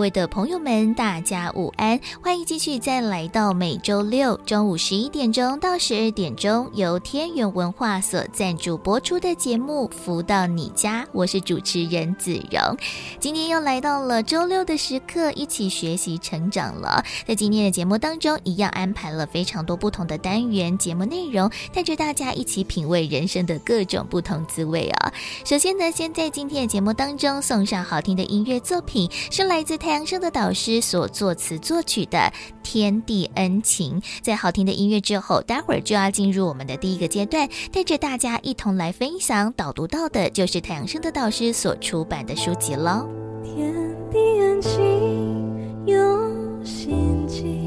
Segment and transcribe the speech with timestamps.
[0.00, 2.00] 各位的朋友们，大家午安！
[2.22, 12.78] 欢迎继续再来到每周六中午十一点钟到十二点钟，由天元文化所赞助播出的节目《福到你家》，我是主持人子荣。
[13.18, 17.04] 今天又来到了周六的时刻，一起学习成长了。
[17.26, 25.12] 在今天的节目当中，一样安排了非常多不同的单元节目内容，带着大家一起品味人生的各种不同滋味啊！
[25.44, 29.78] 首先呢，先在今天的节目当中送上好听的音乐作品，是来自。
[29.90, 32.18] 太阳升的导师所作词作曲的
[32.62, 43.08] 《天地恩情》，在好听的音乐之后，待会儿就要进入我们的第一个阶段，带着大家一同来分享导读到的，就是太阳升的导师所出版的书籍喽。
[43.42, 43.74] 天
[44.12, 47.58] 地恩情，用心记，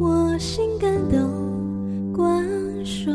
[0.00, 2.48] 我心感动，观
[2.82, 3.10] 受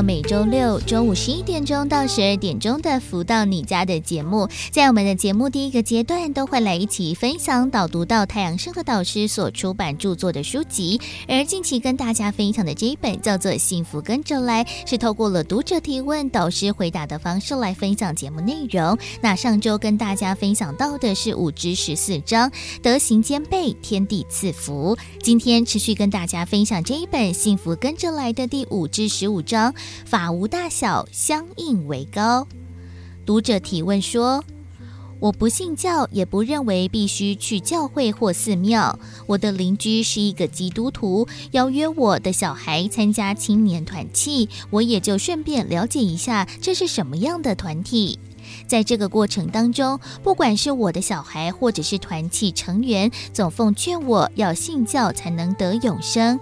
[0.00, 11.00] 到每周六中午十一点钟到十二点钟的“福到你家”的节目，在我们的节目第一个阶段，都会来一起分享导读到太阳盛德导师所出版著作的书籍。
[11.26, 18.96] 而近期跟大家分享的这一本叫做《幸福跟着来》，是透过了读者提问、导师回答的方式来分享节目内容。
[19.20, 22.48] 那上周跟大家分享到的是五至十四章，
[22.80, 24.96] 德行兼备，天地赐福。
[25.20, 29.74] 今天持续跟大家分享这一本《幸福跟着来的》第五至十五章，
[30.06, 32.46] 法法无大小，相应为高。
[33.24, 34.44] 读者提问说
[35.18, 38.98] ：“我不信教，也不认为必须去教会或寺庙。
[39.26, 48.18] 我的邻居是一个基督徒，邀约我的小孩参加青年团契，我也就顺便了解一下这是什么样的团体。
[48.66, 56.38] 在这个过程当中，不管是我的小孩或者是团契成员，总奉劝我要信教才能得永生。”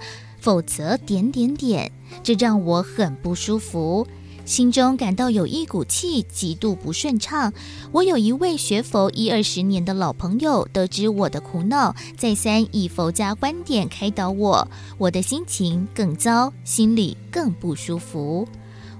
[0.48, 1.92] 否则，点点点，
[2.22, 4.06] 这让我很不舒服，
[4.46, 7.52] 心中感到有一股气，极度不顺畅。
[7.92, 14.66] 我有一位学佛一二十年的老朋友，得知我的苦恼，再三以佛家观点开导我，
[14.96, 18.48] 我的心情更糟，心里更不舒服。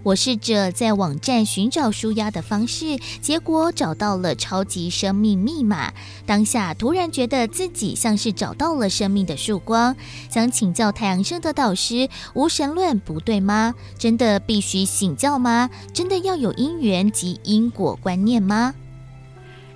[0.02, 5.92] 我试着在网站寻找舒压的方式，结果找到了超级生命密码。
[6.24, 9.94] 当下突然觉得自己像是找到了生命的曙光，
[10.30, 13.74] 想请教太阳盛德导师：无神论不对吗？
[13.98, 15.68] 真的必须信教吗？
[15.92, 18.74] 真的要有因缘及因果观念吗？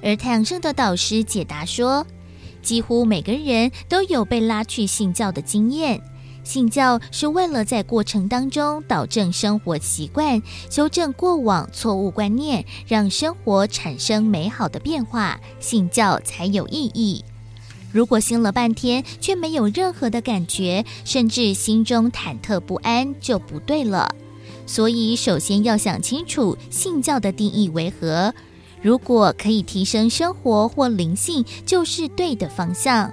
[0.03, 2.07] 而太阳盛德导师解答说：
[2.63, 6.01] 几乎每个人都有被拉去信教的经验。
[6.45, 17.25] 信教是为了在过程当中导正生活习惯，修正过往错误观念，让生活产生美好的变化，信教才有意义。
[17.93, 24.15] 如果信了半天却没有任何的感觉，甚至心中忐忑不安，就不对了。
[24.67, 28.35] 所以，首先要想清楚信教的定义为何。
[28.81, 33.13] 如果可以提升生活或灵性，就是对的方向。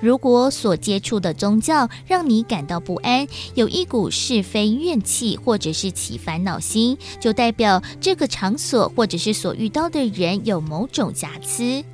[0.00, 11.84] 如果所接触的宗教让你感到不安，有一股是非怨气，或者是起烦恼心，就代表这个场所或者是所遇到的人有某种瑕疵。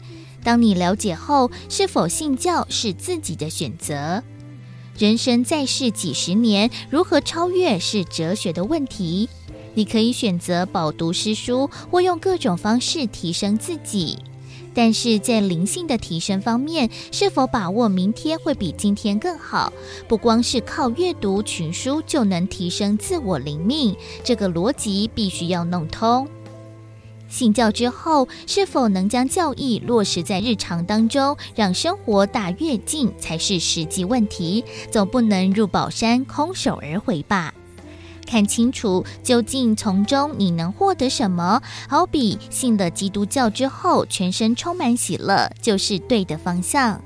[0.43, 4.23] 当你了解后，是否信教是自己的选择。
[4.99, 9.29] 人生在世几十年，如何超越是哲学的问题。
[9.75, 14.19] 你可以选择饱读诗书，或用各种方式提升自己。
[14.75, 19.73] 但是在灵性的提升方面，是否把握明天会比今天更好？
[20.09, 26.29] 不光是靠阅读群书就能提升自我灵命，这个逻辑必须要弄通。
[27.27, 34.65] 信教之后，是否能将教义落实在日常当中，让生活大跃进，才是实际问题。
[34.91, 37.53] 总不能入宝山空手而回吧？
[38.25, 41.61] 看清楚究竟从中你能获得什么？
[41.89, 47.01] 好比信了基督教之后，全身充满喜乐，就是对的方向。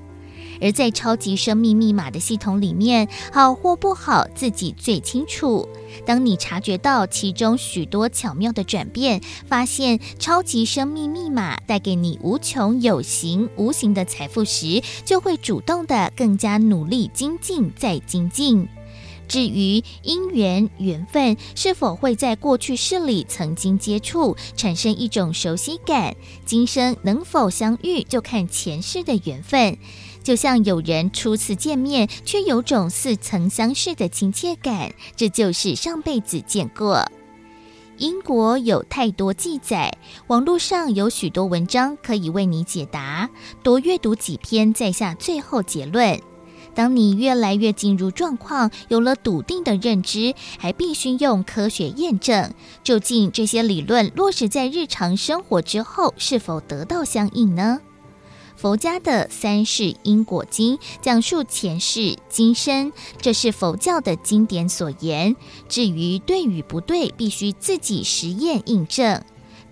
[0.60, 5.68] 而在超级生命密码的系统里面，好或不好，自己最清楚。
[6.04, 18.68] 当你察觉到其中许多巧妙的转变，发现超级生命密码带给你无穷有形无形的财富时，就会主动的更加努力精进再精进。
[19.28, 29.78] 至于因缘缘分是否会在过去世里曾经接触，产生一种熟悉感，今生能否相遇，就看前世的缘分。
[30.24, 37.06] 就像有人初次见面，却有种似曾相识的亲切感，这就是上辈子见过。
[37.96, 39.96] 英国有太多记载，
[40.28, 43.28] 网络上有许多文章可以为你解答，
[43.62, 46.20] 多阅读几篇再下最后结论。
[46.78, 52.54] 当你越来越进入状况，有了笃定的认知，还必须用科学验证，
[52.84, 57.80] 究竟这些理论落实在日常生活之后，是否得到相应呢？
[58.54, 65.34] 佛家的三世因果经讲述前世今生，这是佛教的经典所言。
[65.68, 69.20] 至于对与不对，必须自己实验印证，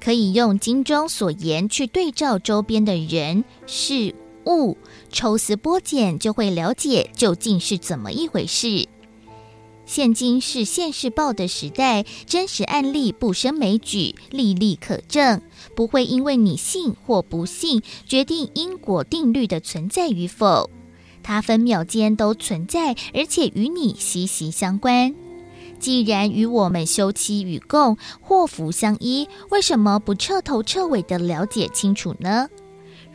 [0.00, 4.12] 可以用经中所言去对照周边的人事
[4.46, 4.76] 物。
[5.10, 8.88] 抽丝剥茧，就会了解究竟是怎么一回事。
[9.84, 15.40] 现今是现世报的时代，真实案例不胜枚举，历历可证。
[15.76, 20.70] 不会因为你信或不信，决定因果定律的存在与否。
[21.22, 25.14] 它分秒间都存在，而且与你息息相关。
[25.78, 32.49] 既然与我们休戚与共，祸福相依，为什么不彻头彻尾的了解清楚呢？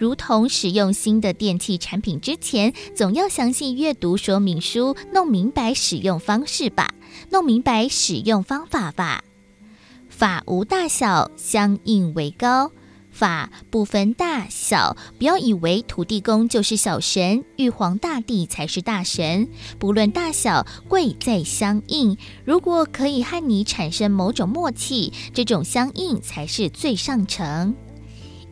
[0.01, 6.91] 如同使用新的电器产品之前，总要详细阅读说明书，弄明白使用方式吧，
[7.29, 9.23] 弄明白使用方法吧。
[10.09, 12.71] 法无大小，相应为高。
[13.11, 19.47] 法不分大小，不要以为土地公就是小神，玉皇大帝才是大神。
[19.77, 22.17] 不论大小，贵在相应。
[22.43, 27.75] 如果可以和你产生某种默契，这种相应才是最上乘。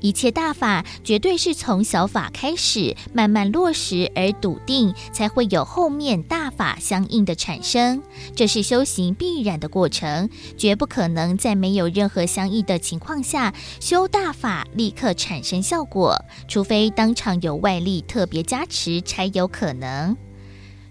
[0.02, 8.02] 一切大法绝对是从小法开始，慢慢落实而笃定，才会有后面大法相应的产生。
[8.36, 16.18] 这是修行必然的过程，绝不可能在没有任何相应的情况下修大法立刻产生效果，
[16.48, 20.16] 除非当场有外力特别加持，才有可能。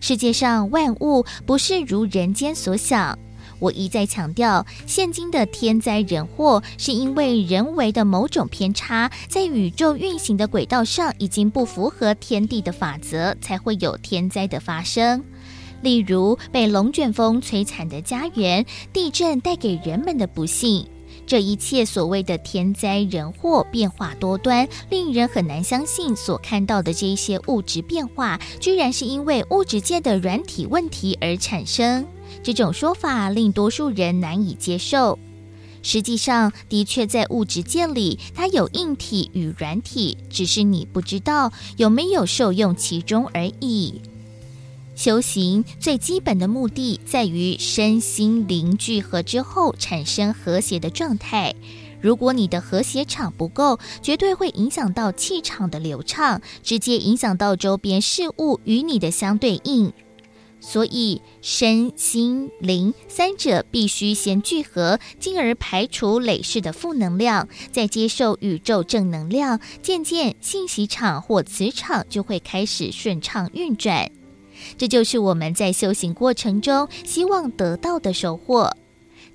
[0.01, 3.19] 世界上万物不是如人间所想。
[3.59, 15.23] 我一再强调，现今的天灾人祸是因为人为的某种偏差，在宇宙运行的轨道上已经不符合天地的法则，才会有天灾的发生。
[15.81, 20.87] 例如被龙卷风摧残的家园，地震带给人们的不幸，
[21.25, 32.05] 这一切所谓的天灾人祸变化多端，令人很难相信所看到的这些物质变化，居然是因为物质界的软体问题而产生。
[32.43, 35.19] 这种说法令多数人难以接受。
[35.83, 44.01] 实际上，的确在物质界里，它有硬体与软体，只是你不知道有没有受用其中而已。
[44.97, 51.55] 修行最基本的目的在于身心灵聚合之后产生和谐的状态。
[52.01, 59.93] 如果你的和谐场不够，绝对会影响到气场的流畅，直接影响到周边事物与你的相对应。
[60.61, 74.11] 所以，身心灵三者必须先聚合，进而排除累世的负能量，再接受宇宙正能量，渐渐信息场或磁场就会开始顺畅运转。
[74.77, 78.77] 这就是我们在修行过程中希望得到的收获。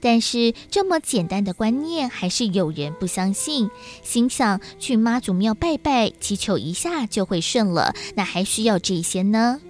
[0.02, 3.70] 但是，这么简单的观念，还是有人不相信，
[4.04, 9.62] 心想去妈祖庙拜拜，祈求一下就会顺了，那还需要这些呢？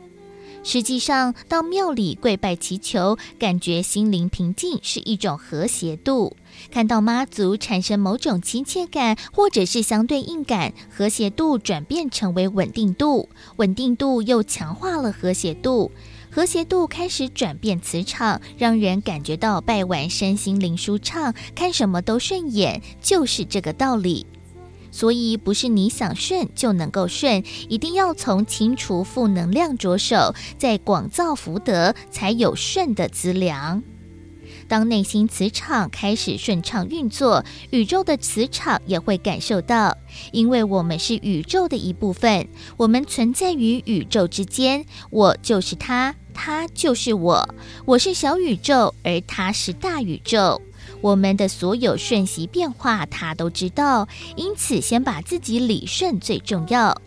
[0.64, 6.36] 实际上，到庙里跪拜祈求，感觉心灵平静是一种和谐度；
[6.72, 13.28] 看到妈祖产生某种亲切感，或者是相对应感，和谐度转变成为稳定度，
[13.58, 15.92] 稳定度又强化了和谐度，
[16.32, 24.26] 和谐度开始转变磁场，让人感觉到拜完身心灵舒畅，看什么都顺眼，就是这个道理。
[24.94, 33.82] 所以不是你想顺就能够顺，一定要从清除负能量着手，在广造福德，才有顺的资粮。
[34.68, 39.98] 当内心磁场开始顺畅运作，宇宙的磁场也会感受到，
[40.32, 42.48] 因为我们是宇宙的一部分，
[42.78, 50.62] 我们存在于宇宙之间，我就是他，他就是我，我是小宇宙，而他是大宇宙。
[51.04, 54.08] 我们的所有瞬息变化，他都知道，
[54.38, 57.02] 因此先把自己理顺最重要。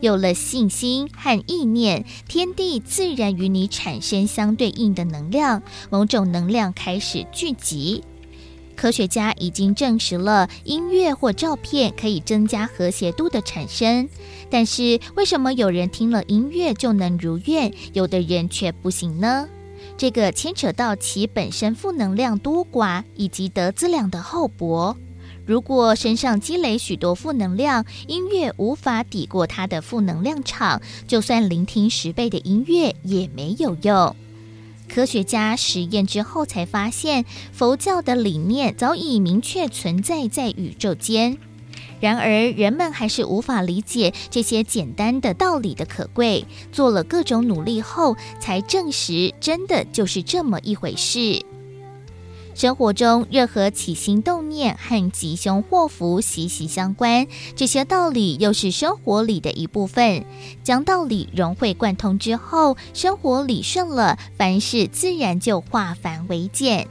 [0.00, 8.04] 有了信心和意念，天地自然与你产生相对应的能量，某种能量开始聚集。
[8.76, 14.08] 科学家已经证实了音乐或照片可以增加和谐度的产生，
[14.50, 19.48] 但是为什么有人听了音乐就能如愿，有的人却不行呢？
[19.96, 24.96] 这个牵扯到其本身负能量多寡以及德资量的厚薄。
[25.44, 34.14] 如果身上积累许多负能量，音乐无法抵过它的负能量场，就算聆听十倍的音乐也没有用。
[34.88, 41.38] 科学家实验之后才发现，佛教的理念早已明确存在在宇宙间。
[42.02, 46.44] 然而，人们还是无法理解这些简单的道理的可贵。
[46.72, 51.46] 做了各种努力后，才证实真的就是这么一回事。
[52.56, 60.24] 生活中，任何起心动念和吉凶祸福息息相关，这些道理又是生活里的一部分。
[60.64, 66.88] 将道理融会贯通之后，生活理顺了，凡事自然就化繁为简。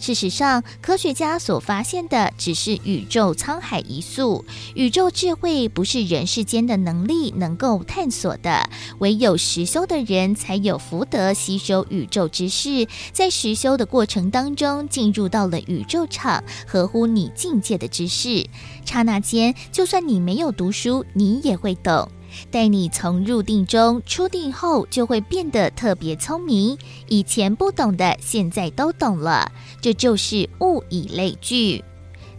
[0.00, 4.42] 事实上，科学家所发现的只是宇宙沧海一粟，
[4.74, 8.68] 宇宙智慧不是人世间的能力能够探索的。
[9.00, 18.48] 唯有实修的人才有福德吸收宇宙知识，在实修的过程当中，进入到了宇宙场，合乎你境界的知识，
[18.86, 22.10] 刹那间，就算你没有读书，你也会懂。
[22.50, 26.78] 待你从入定中出定后，就会变得特别聪明。
[27.08, 29.50] 以前不懂的，现在都懂了。
[29.80, 31.84] 这就是物以类聚。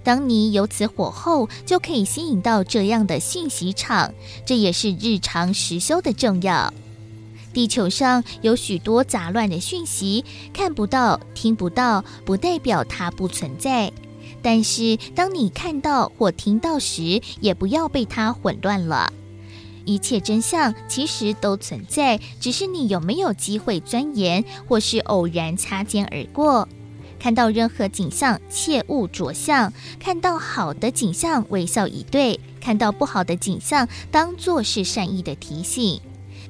[0.03, 4.11] 当你有此火候，就可以吸引到这样的讯息场。
[4.45, 6.73] 这也是日常实修的重要。
[7.53, 13.91] 地球上有许多杂乱的讯息，看不到、听不到，不代表它不存在。
[14.41, 19.11] 但是当你看到或听到时，也不要被它混乱了。
[19.85, 26.67] 一切真相其实都存在，只是你有没有机会钻研，或是偶然擦肩而过。
[27.19, 36.01] 看到任何景象，切勿着相；看到好的景象，微笑以对；看到不好的景象，当作是善意的提醒。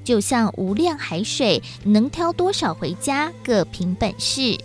[0.04, 4.58] 就像无量海水，能挑多少回家，各凭本事。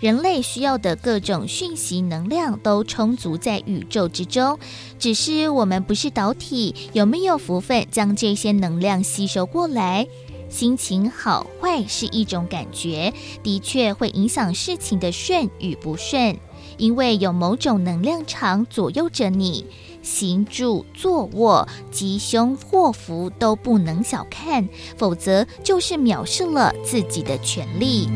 [0.00, 4.58] 人类需要的各种讯息能量都充足在宇宙之中，
[4.98, 10.06] 只是我们不是导体，有没有福分将这些能量吸收过来？
[10.48, 16.36] 心情好坏是一种感觉，的确会影响事情的顺与不顺，
[16.78, 19.66] 因为有某种能量场左右着你。
[20.02, 24.66] 行住坐卧，吉凶祸福都不能小看，
[24.96, 28.08] 否则就是藐视了自己的权利。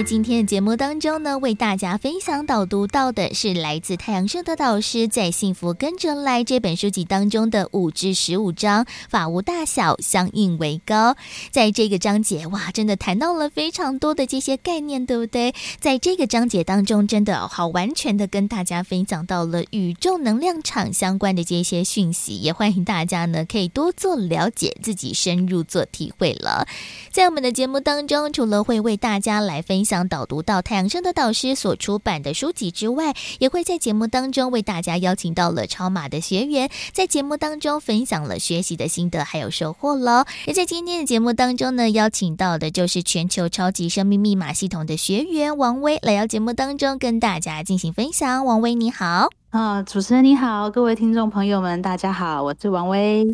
[0.00, 11.18] 在今天的节目当中呢，为大家分享导读到的是来自太阳社的导师在《幸福跟着来》这本书籍当中的五至十五章，法无大小，相应为高。
[11.50, 15.54] 在这个章节，哇，真的谈到了非常多的这些概念，对不对？
[15.80, 26.66] 在这个章节当中，真的好完全的跟大家分享到了宇宙能量场相关的这些讯息，也欢迎大家呢可以多做了解，自己深入做体会了。
[27.12, 40.24] 在我们的节目当中，除了会为大家来分分享导读到太阳盛德导师所出版的书籍之外，也会在节目当中为大家邀请到了超马的学员，在节目当中分享了学习的心得还有收获喽。
[40.46, 48.46] 而在今天的节目当中呢，邀请到的就是全球超级生命密码系统的学员王威来到节目当中跟大家进行分享。
[48.46, 49.28] 王威你好。
[49.50, 53.26] 啊，主持人你好，各位听众朋友们，大家好，我是王威。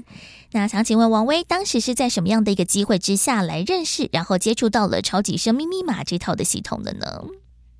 [0.56, 7.24] 那想请问王威，当时是在什么样的一个机会之下来认识，然后接触到了超级生命密码这套的系统的呢？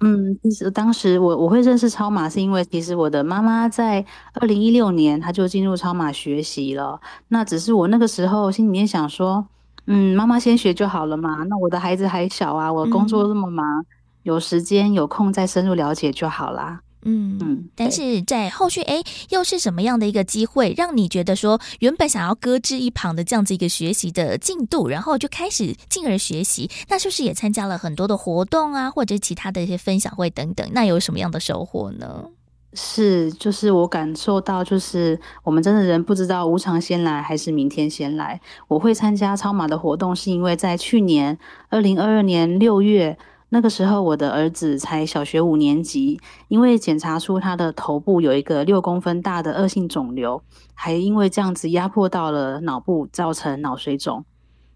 [0.00, 4.04] 嗯，其实当时我我会认识超马，是因为其实我的妈妈在
[4.35, 7.00] 二零一六年，她就进入超马学习了。
[7.28, 9.47] 那只是我那个时候心里面想说，
[9.87, 11.45] 嗯，妈妈先学就好了嘛。
[11.49, 13.87] 那我的孩子还小啊，我工作这么忙，嗯、
[14.25, 16.83] 有时间有空再深入了解就好啦。
[17.08, 26.68] 嗯嗯，但是在后续，哎，又是什么样的一个机会，让你觉得说原本想要搁置一旁的这样子一个学习的进度，然后就开始进而学习？
[26.88, 30.68] 那是不是也参加了很多的活动啊，或者其他的一些分享会等等？
[30.72, 32.25] 那有什么样的收获呢？
[32.72, 38.40] 是，就是我感受到，就是我们真的人不知道无常先来还是明天先来。
[38.66, 43.16] 我会参加超马的活动，是因为在去年二零二二年六月。
[43.48, 50.42] 那个时候，我的儿子才小学五年级，因为检查出他的头部有一个六公分大的恶性肿瘤，
[50.74, 54.24] 还因为这样子压迫到了脑部，造成脑水肿。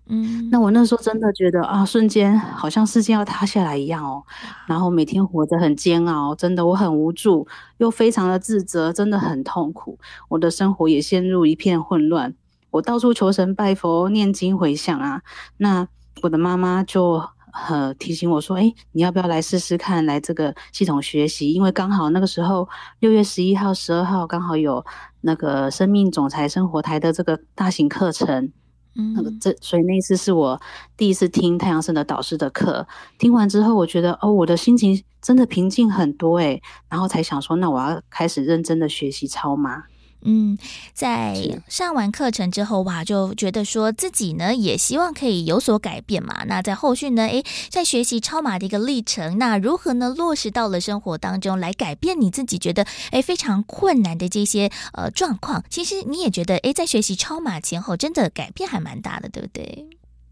[0.07, 4.23] 嗯，那我那时候真的觉得啊，瞬间好像世界要塌下来一样哦。
[4.69, 7.49] 然后每天活得很煎熬，真的我很无助，
[7.79, 9.99] 又非常的自责，真的很痛苦。
[10.29, 12.35] 我的生活也陷入一片混乱，
[12.71, 15.23] 我到处求神拜佛、念经回向啊。
[15.57, 15.89] 那
[16.23, 17.21] 我的妈妈就。
[17.53, 21.53] 呃，提醒我说，哎，你要不要来试试看，来这个系统学习？
[21.53, 22.69] 因为刚好那个时候
[23.01, 24.85] 六月十一号、十二号刚好有
[25.21, 28.53] 那个生命总裁生活台的这个大型课程，
[28.95, 30.61] 嗯，那个这所以那一次是我
[30.97, 32.87] 第一次听太阳神的导师的课，
[33.19, 39.85] 听完之后，我觉得哦，我的心情真的平静很多哎，然后才想说，那我要开始认真的学习超码。
[40.23, 40.59] 嗯，
[40.93, 46.45] 在上完课程之后哇，就觉得说自己呢也希望可以有所改变嘛。
[46.47, 55.65] 那在后续呢，诶，在学习超马的一个历程，那如何呢落实到了生活当中来改变你自己觉得诶非常困难的这些呃状况？
[55.71, 59.87] 其实你也觉得诶，在学习超马前后，真的改变还蛮大的，对不对？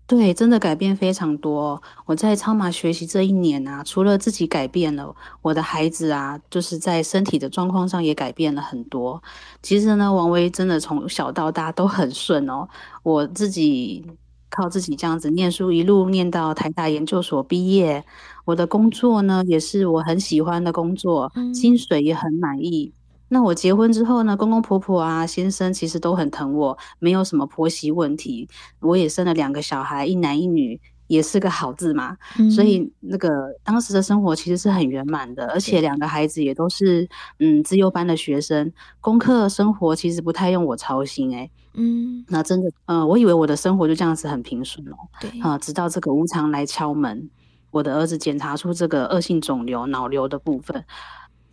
[0.09, 1.83] 对，真的改变非常多。
[2.07, 9.23] 我在超马学习这一年啊，除了自己改变了，我的孩子啊，就是在身体的状况上也改变了很多。
[9.63, 12.67] 其实呢，王威真的从小到大都很顺哦。
[13.03, 14.03] 我自己
[14.49, 18.03] 靠自己这样子念书，一路念到台大研究所毕业。
[18.47, 22.95] 我的工作呢，也是我很喜欢的工作，薪水也很满意。
[23.29, 28.49] 那我结婚之后呢，公公婆婆啊，先生其实都很疼我，没有什么婆媳问题。
[28.81, 32.17] 我也生了两个小孩，一男一女，也是个好字嘛。
[32.39, 41.51] 嗯、所以那个当时的生活其实是很圆满的，而且两个孩子也都是嗯资优班的学生，功课生活其实不太用我操心哎、欸。
[41.75, 44.97] 嗯，那真的，嗯、呃，我以为我的生活就这样子很平顺哦。
[45.21, 47.31] 对啊、呃，直到这个无常来敲门，
[47.71, 50.85] 我的儿子检查出这个恶性肿瘤脑瘤的部分，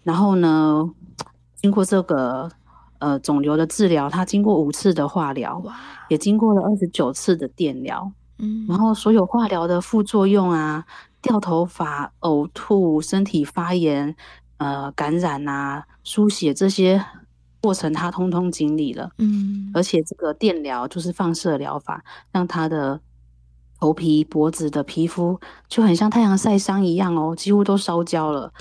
[0.01, 0.89] 然后呢，
[1.61, 2.49] 经过这个
[2.99, 5.75] 呃肿瘤的治疗，他经过五次的化疗，哇。
[6.07, 10.85] 也经过了二十九次的电疗，嗯，然后所有化疗的副作用啊，
[11.19, 14.15] 掉头发、呕吐、身体发炎、
[14.57, 17.03] 呃感染啊、输血这些
[17.59, 23.01] 过程，他通通经历了，嗯，而且这个电疗就是放射疗法，让他的
[23.79, 28.53] 头皮、脖子的皮肤就很像太阳晒伤一样哦，几乎都烧焦了。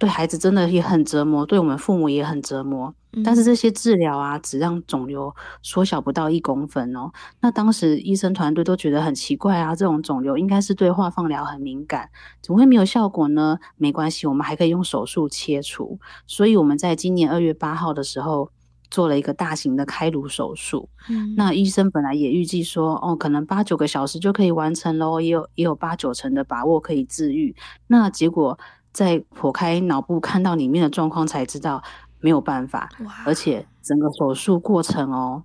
[0.00, 2.94] 对孩子真的也很折磨，对我们父母也很折磨。
[3.22, 7.12] 但是这些治疗啊，只让肿瘤缩小不到一公分哦。
[7.40, 12.08] 那当时医生团队都觉得很奇怪啊，这种肿瘤应该是对化放疗很敏感，
[12.40, 13.58] 怎么会没有效果呢？
[13.76, 16.00] 没关系，我们还可以用手术切除。
[16.26, 18.50] 所以我们在今年二月八号的时候
[18.90, 20.88] 做了一个大型的开颅手术。
[21.10, 27.54] 嗯，那医生本来也预计说，哦，可能八九个小时就可以完成喽，也有也有八九成的把握可以治愈。
[27.86, 28.58] 那结果。
[28.92, 31.82] 在剖开脑部看到里面的状况，才知道
[32.20, 32.88] 没有办法。
[33.24, 35.42] 而且整个手术过程哦，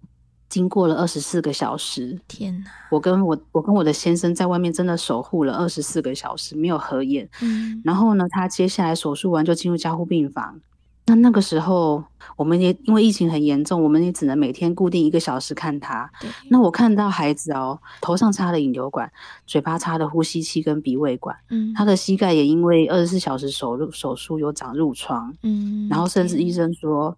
[0.49, 2.19] 经过了二十四个小时。
[2.27, 2.71] 天哪！
[2.91, 7.29] 我跟我我跟我的先生在外面真的守护了二十四个小时，没有合眼。
[7.41, 7.81] 嗯。
[7.83, 10.59] 然后呢，他接下来手术完就进入加护病房。
[11.07, 12.03] 那那个时候，
[12.35, 16.09] 我们也因为疫情很严重，我们也只能每天固定一个小时看他。
[16.49, 19.11] 那我看到孩子哦，头上插了引流管，
[19.45, 21.37] 嘴巴插了呼吸器跟鼻胃管。
[21.51, 21.71] 嗯。
[21.75, 25.31] 他的膝盖也因为二十四小时手术手术有长褥疮。
[25.43, 25.87] 嗯。
[25.89, 27.15] 然后甚至医生说，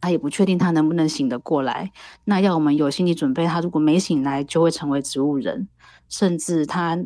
[0.00, 1.90] 他也不确定他能不能醒得过来。
[2.26, 5.66] 那要我们有心理准备，他如果没醒来，就会成为植物人。
[6.08, 6.96] 甚至他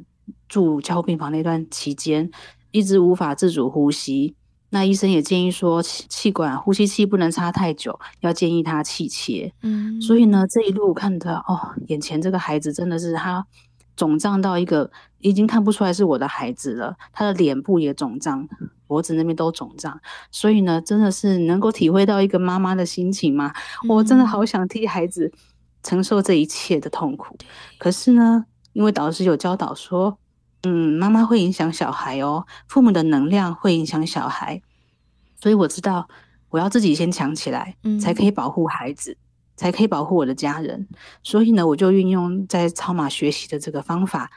[0.47, 2.31] 住加护病房那段期间，
[2.73, 4.35] 一直无法自主呼吸。
[4.73, 9.53] 那医生也建议说，气管呼吸器不能插太久，要建议他气切。
[9.63, 13.45] 嗯，所以呢，这一路看的哦，眼前这个孩子真的是他
[13.97, 18.49] 肿胀到一个已经看不出来是我的孩子了，他的脸部也肿胀，
[18.87, 20.01] 脖子那边都肿胀。
[20.31, 23.53] 所以呢，真的是能够体会到一个妈妈的心情吗？
[23.89, 25.33] 我真的好想替孩子
[25.83, 27.37] 承受这一切的痛苦。
[27.77, 30.17] 可是呢，因为导师有教导说。
[30.63, 34.61] 嗯，妈妈会影响小孩哦，父母的能量会影响小孩，
[35.41, 36.09] 所以我知道
[36.51, 39.17] 我要自己先强起来，嗯，才可以保护孩子，
[39.57, 40.87] 才可以保护我的家人。
[41.23, 44.31] 所以呢，我就运用在超马学习的这个方法，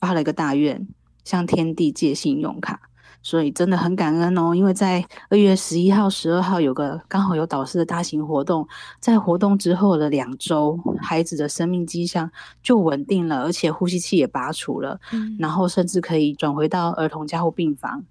[0.00, 0.88] 发了一个大愿，
[1.24, 2.87] 向天地借信用卡。
[3.20, 8.66] 所以真的很感恩哦，因为在二月十一号、十二号有个刚好有导师的大型活动，
[9.00, 12.30] 在活动之后的两周，孩子的生命迹象
[12.62, 18.04] 就稳定了，而且呼吸器也拔除了，嗯，然后甚至可以转回到儿童加护病房。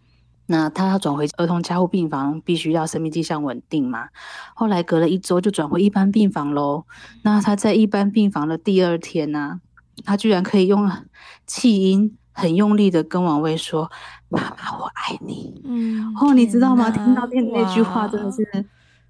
[0.45, 4.09] 那他要转回儿童加护病房，必须要生命迹象稳定嘛。
[4.53, 6.85] 后来隔了一周就转回一般病房喽。
[7.23, 9.59] 那他在一般病房的第二天呢，啊，
[10.05, 10.91] 他居然可以用
[11.47, 12.17] 气音。
[12.39, 13.89] 很用力的跟王威说
[14.29, 16.89] ：“妈妈，我爱你。”嗯，哦，你知道吗？
[16.89, 18.65] 听到那那句话，真的是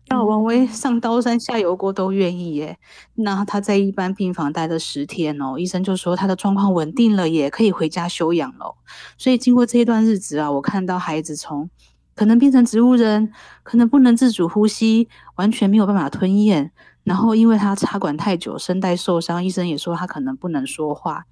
[0.08, 2.78] 让王威上刀山下油锅都愿意耶。
[3.16, 8.76] 那他在一般病房待了十天哦，医生就说他的状况稳定了，也可以回家休养了。
[9.18, 11.70] 所以经过这一段日子啊，我看到孩子从
[12.16, 13.32] 可能变成植物人，
[13.64, 16.72] 可能不能自主呼吸，完全没有办法吞咽，
[17.04, 21.26] 然后因为他插管太久，声带受伤，医生也说他可能不能说话。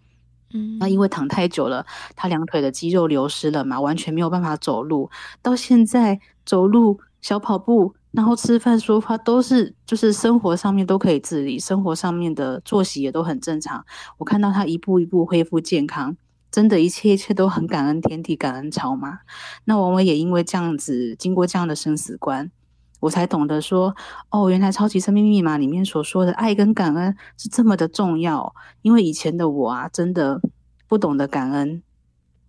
[0.53, 5.09] 嗯，那因为躺太久了，他两腿的肌肉流失了嘛，完全没有办法走路。
[5.41, 13.85] 到现在走路、小跑步，然后吃饭、说话都是，就是生活上面都可以自理，生活上面的作息也都很正常。
[14.17, 16.15] 我看到他一步一步恢复健康，
[16.51, 19.19] 真的，一切一切都很感恩天地，感恩超码。
[19.65, 22.51] 那王伟也因为这样子，经过这样的生死关。
[22.99, 23.95] 我才懂得说，
[24.29, 28.55] 哦，原来超级生命密码里面所说的爱跟感恩是这么的重要。
[28.81, 30.41] 因为以前的我啊，真的
[30.87, 31.83] 不懂得感恩，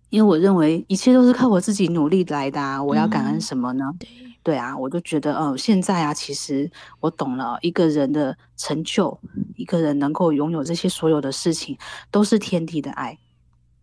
[0.09, 3.85] 因为我认为一切都是靠我自己努力来的啊，我要感恩什么呢？
[3.91, 4.09] 嗯、对，
[4.43, 9.19] 对啊，我就觉得，哦，现在啊，其实我懂了，一个人的成就，
[9.55, 11.77] 一个人能够拥有这些所有的事情，
[12.09, 13.17] 都是天地的爱。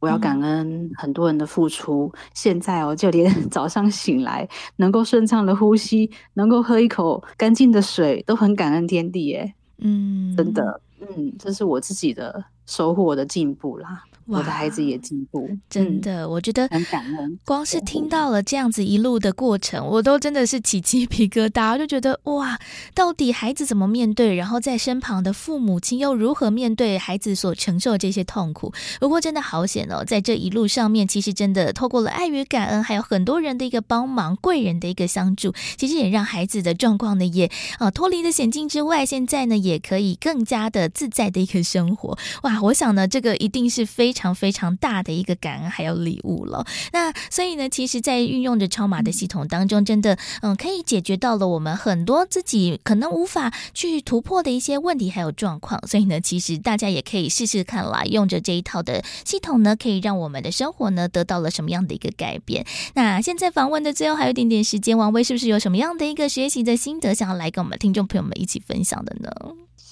[0.05, 2.11] 我要感恩很多人的付出。
[2.15, 9.55] 嗯、现在哦，就连 早上醒来能够顺畅的呼吸，能够喝一口干净的水，都很感恩天地耶。
[9.79, 14.05] 嗯，真的，嗯，这是我自己的收获，我的进步啦。
[14.27, 17.39] 我的孩子也进步，真的，我觉得很感恩。
[17.45, 22.59] 光是听到了这样子一路的过程，我都真的是起鸡皮疙瘩，就觉得哇，
[22.95, 24.35] 到底孩子怎么面对？
[24.35, 28.73] 然后在身旁的父母亲又如何面对孩子所承受这些痛苦？
[28.99, 42.17] 不过真的好险哦，在这一路上面，其实真的透过了爱与感恩，还有很多人的一个帮忙，贵人的一个相助，其实也让孩子的状况呢也啊脱离了险境之外，现在呢也可以更加的自在的一个生活。
[42.43, 44.14] 哇，我想呢，这个一定是非。
[44.15, 46.65] 非常非常大的一个感恩还有礼物了。
[46.93, 55.85] 那所以呢，其实，在运用着超码的系统当中，真的嗯，可以解决到了我们很多自己可能无法去突破的一些问题还有状况。
[55.89, 62.65] 所以呢，其实大家也可以试试看啦，用着这一套的系统呢，可以让我们的生活呢得到了什么样的一个改变。
[62.95, 69.31] 那现在访问的最后还有一点点时间，王威是不是有什么样的一个学习的心得，想要来跟我们听众朋友们一起分享的呢？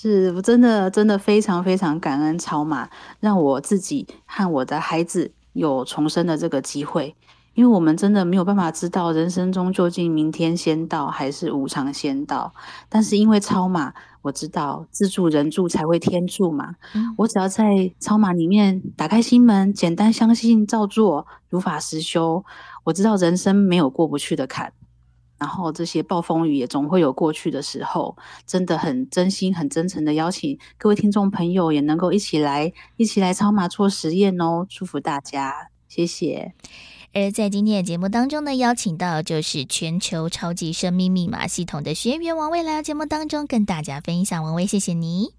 [0.02, 7.14] 是我真的真的非常非常感恩超马，让我自己和我的孩子有重生的这个机会。
[7.54, 12.52] 因为我们真的没有办法知道人生中究竟明天先到还是无常先到，
[12.88, 16.74] 但是因为超马，我知道自助人助才会天助嘛。
[17.18, 22.44] 我只要在超马里面打开心门，简单相信照做，如法实修，
[22.82, 24.72] 我知道人生没有过不去的坎。
[25.42, 34.64] 然后这些暴风雨也总会有过去的时候，真的很真心、很真诚的邀请各位听众朋友也能够一起来，一起来超码做实验哦！
[34.70, 35.52] 祝福大家，
[35.88, 36.54] 谢谢。
[37.12, 44.44] 而在今天的节目当中呢，邀请到就是全球超级生命密码系统的学员王威来到节目当中跟大家分享。
[44.44, 45.34] 王威，谢谢你，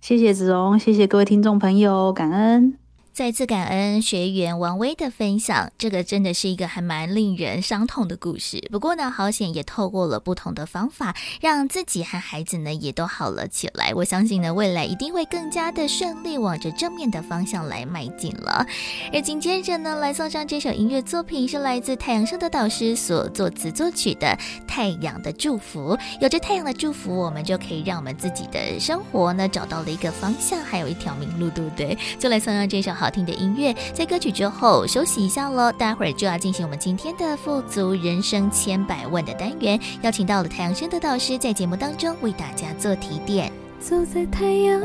[0.00, 2.83] 谢谢子荣，谢谢各位听众朋友，感恩。
[3.14, 8.60] 再次感恩学员王威的分享，这个真的是一个还蛮令人伤痛的故事。
[8.72, 13.92] 不过呢，好险也透过了不同的方法，让自己和孩子呢也都好了起来。
[13.94, 18.66] 我相信呢，未来一定会更加的顺利，往着正面的方向来迈进了。
[19.12, 24.26] 而紧接着呢，来送上这首音乐作品，是来自太阳盛德导师所作词作曲的
[24.66, 25.96] 《太阳的祝福》。
[26.20, 31.96] 有着太阳的祝福，我们就可以让我们自己的生活呢找到了一个方向，还有一条明路，对不对？
[32.18, 33.03] 就来送上这首好。
[33.04, 33.74] 好听的音乐。
[33.92, 43.52] 在歌曲之后休息一下喽，待会儿就要进行我们今天的富足人生千百万的单元，邀请到了太阳升的导师在节目当中为大家做提点。
[43.78, 44.80] 走在太阳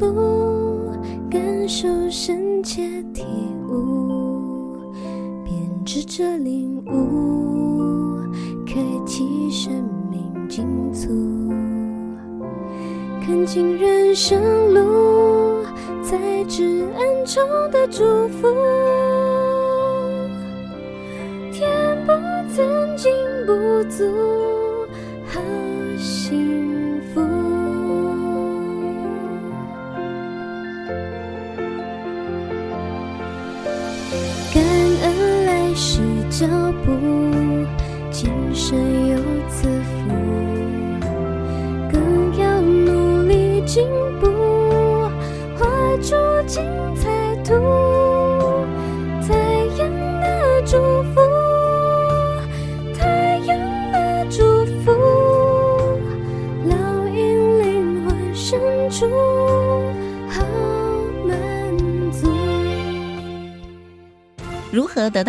[0.00, 0.90] 路，
[1.30, 2.82] 感受深切
[3.14, 3.22] 体
[3.68, 4.92] 悟，
[5.44, 8.18] 编织着领悟，
[8.66, 8.74] 开
[9.06, 9.72] 启生
[10.10, 11.08] 命进足。
[13.24, 14.42] 看尽人生
[14.74, 15.09] 路，
[17.32, 18.52] 重的祝福，
[21.52, 22.12] 填补
[22.56, 23.12] 曾经
[23.46, 24.49] 不足，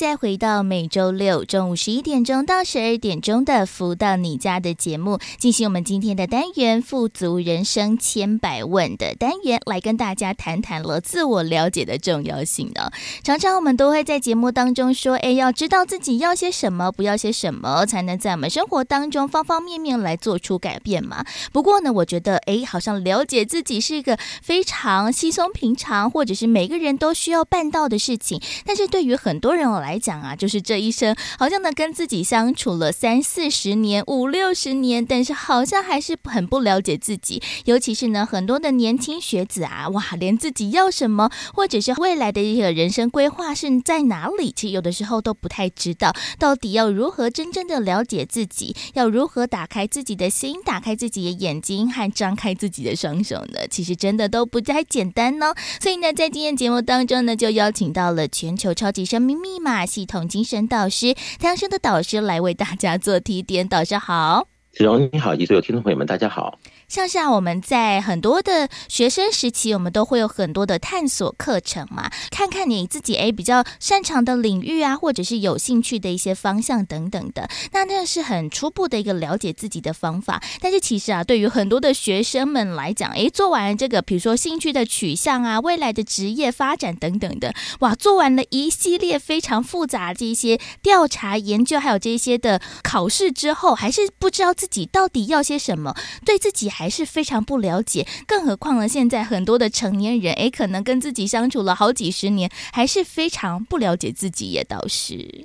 [0.00, 12.90] 再回到每周六中午十一点钟到十二点钟的“福到你家”的节目，进行我们今天的单元“富足人生千百问”的单元，来跟大家谈谈了自我了解的重要性呢。
[13.22, 28.40] 常常我们都会在节目当中说：“哎，要知道自己要些什么，不要些什么，才能在我们生活当中方方面面来做出改变嘛。”不过呢，我觉得，哎，好像了解自己是一个非常稀松平常，或者是每个人都需要办到的事情。
[28.64, 37.42] 但是对于很多人来，来讲啊，就是这一生好像呢跟自己相处了三四十年、五六十年，但是好像还是很不了解自己。
[37.64, 46.14] 尤其是呢，很多的年轻学子啊，哇，连自己要什么，或者是未来的一个人生规划是在哪里，其实有的时候都不太知道。
[46.38, 48.76] 到底要如何真正的了解自己？
[48.94, 53.66] 要如何打开自己的心，打开自己的眼睛和张开自己的双手呢？
[53.68, 55.52] 其实真的都不太简单呢。
[55.80, 59.79] 所以呢，在今天节目当中呢，就邀请到了全球超级生命密码。
[59.86, 63.68] 系统精神导师，太阳升的导师来为大家做提点。
[63.68, 66.58] 导师好，子荣你好，以及所有听众朋友们，大家好。
[66.90, 77.48] 像是啊，我们在很多的学生时期，我们都会有很多的探索课程嘛，看看你自己诶比较擅长的领域啊，或者是有兴趣的一些方向等等的。
[77.70, 80.42] 那那是很初步的一个了解自己的方法。
[80.60, 95.94] 但是其实啊，对于很多的学生们来讲，诶，做完这个，比如说兴趣的取向啊，未来的职业发展等等的，哇，做完了一系列非常复杂的这些调查研究，还有这些的考试之后，还是不知道自己到底要些什么，
[96.26, 96.79] 对自己还。
[96.80, 98.88] 还是非常不了解，更何况呢？
[98.88, 105.44] 现在很多的成年人，诶，可能跟自己相处了好几十年，还是非常不了解自己，也倒是。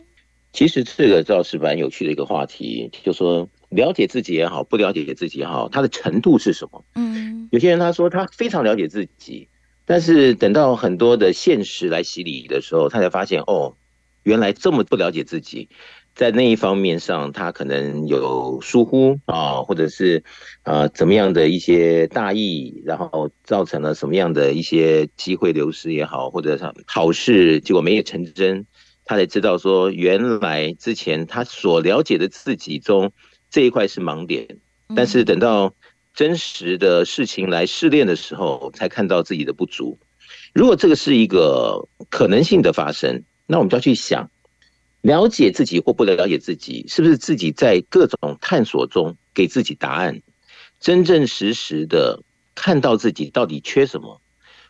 [0.54, 6.82] 其实这个倒是蛮有趣的一个话题，就说了解自己也好，不了解自己也好，他的程度是什么？
[6.95, 9.50] 嗯，有些人他说他非常了解自己，
[9.84, 13.76] 但是等到很多的现实来洗礼的时候，他才发现哦，
[14.24, 15.67] 原来这么不了解自己。
[16.15, 20.23] 在那一方面上，他可能有疏忽啊，或者是
[20.63, 28.65] 啊怎么样的一些大意，然后造成了什么样的一些机会流失也好，或者是好事结果没有成真，
[29.04, 33.12] 他才知道说，原来之前他所了解的自己中
[33.49, 34.47] 这一块是盲点，
[34.95, 35.73] 但是等到
[36.13, 39.99] 真实的事情来试炼的时候，才看到自己的不足。
[40.54, 44.32] 如果这个是一个可能性的发生，那我们就要去想。
[45.06, 50.24] 了解自己或不了解自己，是不是自己在各种探索中给自己答案？
[50.80, 52.24] 真正实实的
[52.56, 54.20] 看到自己到底缺什么，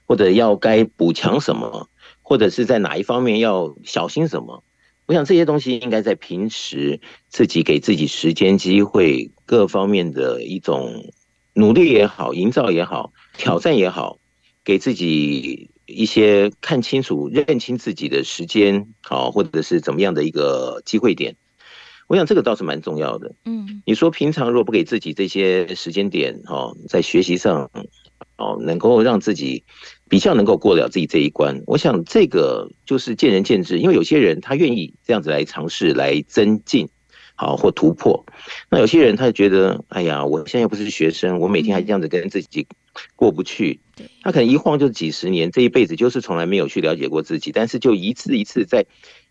[0.05, 1.89] 或者要该补强什么，
[2.21, 4.61] 或者是在哪一方面要小心什么？
[5.05, 11.13] 我想这些东西应该在平时自己给自己时间、机会各方面的一种
[11.53, 14.19] 努力也好、营造也好、挑战也好，
[14.65, 15.69] 给自己。
[15.85, 21.35] 一些看清楚、认清自己的时间，好，或者是怎么样的一个机会点，
[22.07, 23.35] 我想这个倒是蛮重要的。
[23.45, 27.69] 嗯，你说平常若不给自己这些时间点，哈，在学习上，
[28.37, 29.63] 哦，能够让自己
[30.09, 36.89] 比较能够过了自己这一关，我想这个就是见仁见智，因为有些人他愿意这样子来尝试来增进，
[37.35, 38.25] 好或突破。
[38.69, 42.67] 那有些人他觉得，哎呀，我现在又不是学生，我每天还这样子跟自己
[43.15, 43.79] 过不去。
[44.21, 48.85] 他可能一晃就几十年，这一辈子就是从来没有去了解过自己，但是就一次一次在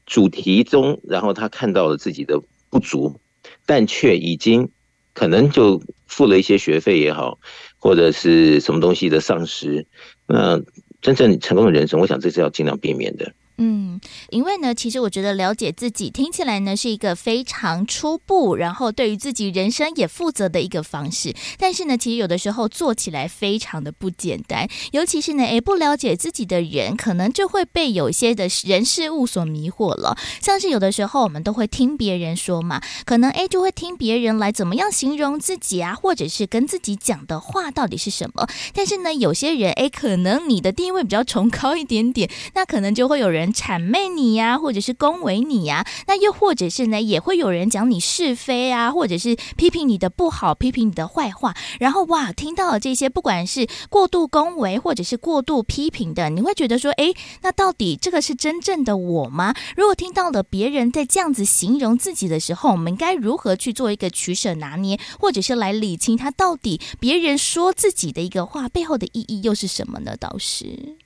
[0.07, 2.41] 主题中，然后他看到了自己的
[2.71, 3.21] 不足，
[3.67, 4.71] 但却已经
[5.13, 7.39] 可能就付了一些学费也好，
[7.79, 9.87] 或者是什么东西的丧失。
[10.27, 10.61] 那
[11.01, 13.33] 真正成功的人生，我想这是要尽量避免的。
[13.57, 21.33] 嗯，因为呢，其实我觉得了解自己听起来呢是一个非常初步，然后对于自己人生也负责的一个方式。
[21.57, 30.19] 但是呢，其实有的时候做起来非常的不简单，尤其是呢，诶，不了解自己的人，可能就会被有些的人事物所迷惑了。
[30.41, 38.49] 像是有的时候我们都会听别人说嘛，可能诶就会听别人来怎么样形容自己啊，或者是跟自己讲的话到底是什么。
[38.73, 43.44] 但是呢，有些人诶，可能你的地位比较崇高一点点，那可能就会有人。
[43.53, 51.55] 谄媚你呀，或者是恭维你呀，那又或者是呢，也会有人讲你是非啊，或者是批评你的不好，批评你的坏话。
[51.81, 59.55] 然后哇，听到了这些，不管是过度恭维或者是过度批评的，你会觉得说，诶，那到底这个是真正的我吗？
[59.77, 70.17] 如果听到了别人在这样子形容自己的时候，我们该如何去做一个取舍拿捏，或者是来理清他到底别人说自己的一个话背后的意义又是什么呢？
[70.17, 70.97] 导师。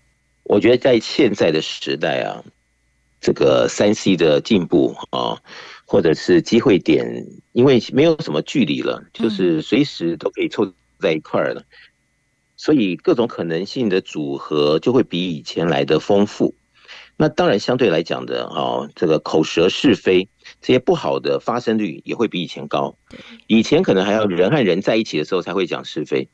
[0.48, 2.42] 我觉得在现在的时代啊，
[3.20, 5.36] 这个三 C 的进步啊，
[5.84, 11.62] 或者是机会点，因为没有什么距离了，就是随时都可以凑在一块儿了，
[12.56, 16.54] 所以各种可能性的组合就会比以前来的丰富。
[17.18, 20.26] 那当然相对来讲的啊，这个口舌是非
[20.62, 22.96] 这些不好的发生率也会比以前高。
[23.46, 26.30] 以前可能还要人和人在一起的时候才会讲是非，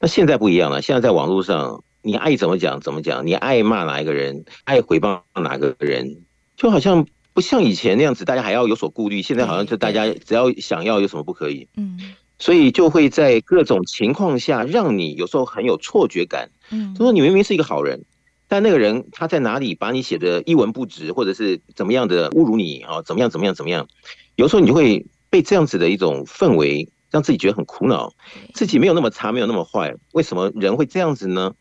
[0.00, 1.84] 那现在不一样了，现在在网络上。
[2.02, 6.22] 你爱怎么讲怎么讲，你爱骂哪一个人，爱回报哪个人，
[6.56, 9.20] 就好像不像以前那样子，大家还要有所顾虑。
[9.22, 11.98] 现在好像就大家只要想要有什么不可以，嗯，
[12.38, 16.50] 所以就会在各种情况下让你有时候很有错觉感。
[16.70, 18.04] 嗯，就说你明明是一个好人，
[18.46, 23.02] 但那个人他在哪里把你写的一文不值，或者是怎么样的侮辱你啊？
[23.02, 23.88] 怎么样怎么样怎么样？
[24.36, 28.12] 有时候你就会被这样子的一种氛围让自己觉得很苦恼，
[28.54, 31.54] 自己没有那么差，没有那么坏，为什么人会这样子呢？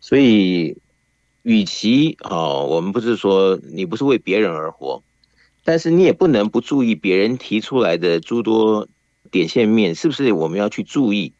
[0.00, 0.76] 所以，
[1.42, 5.02] 与其啊，我们不是说你不是为别人而活，
[5.64, 8.88] 但是你也不能不注意别人提出来的诸多
[9.30, 11.32] 点线面，是不是我们要去注意？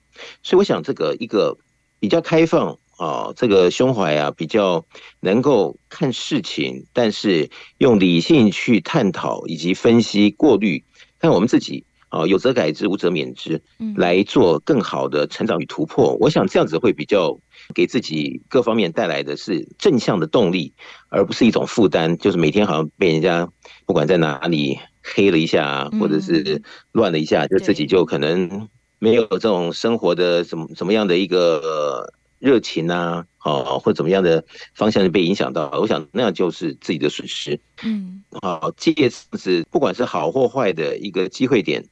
[0.42, 1.56] 所以，我想这个一个
[1.98, 4.84] 比较开放啊，这个胸怀啊，比较
[5.20, 10.84] 能够看事情，但是用理性去探讨以及分析过滤，
[11.18, 11.85] 看我们自己。
[12.08, 13.60] 啊，有则改之，无则免之，
[13.96, 16.12] 来做更好的成长与突破。
[16.14, 16.18] 嗯。
[16.20, 17.38] 我想这样子会比较
[17.74, 20.72] 给自己各方面带来的是正向的动力，
[21.08, 22.16] 而不是一种负担。
[22.18, 23.48] 就是每天好像被人家
[23.84, 32.12] 不管在哪里黑了一下，或者是乱了一下，就自己就可能没有这种生活的什么什么样的一个。
[32.46, 37.58] 热情啊，哦，或者怎么样的方向就被影响到，我想那样就是自己的损失。
[37.82, 41.84] 嗯，好，借此不管是好或坏的一个机会点。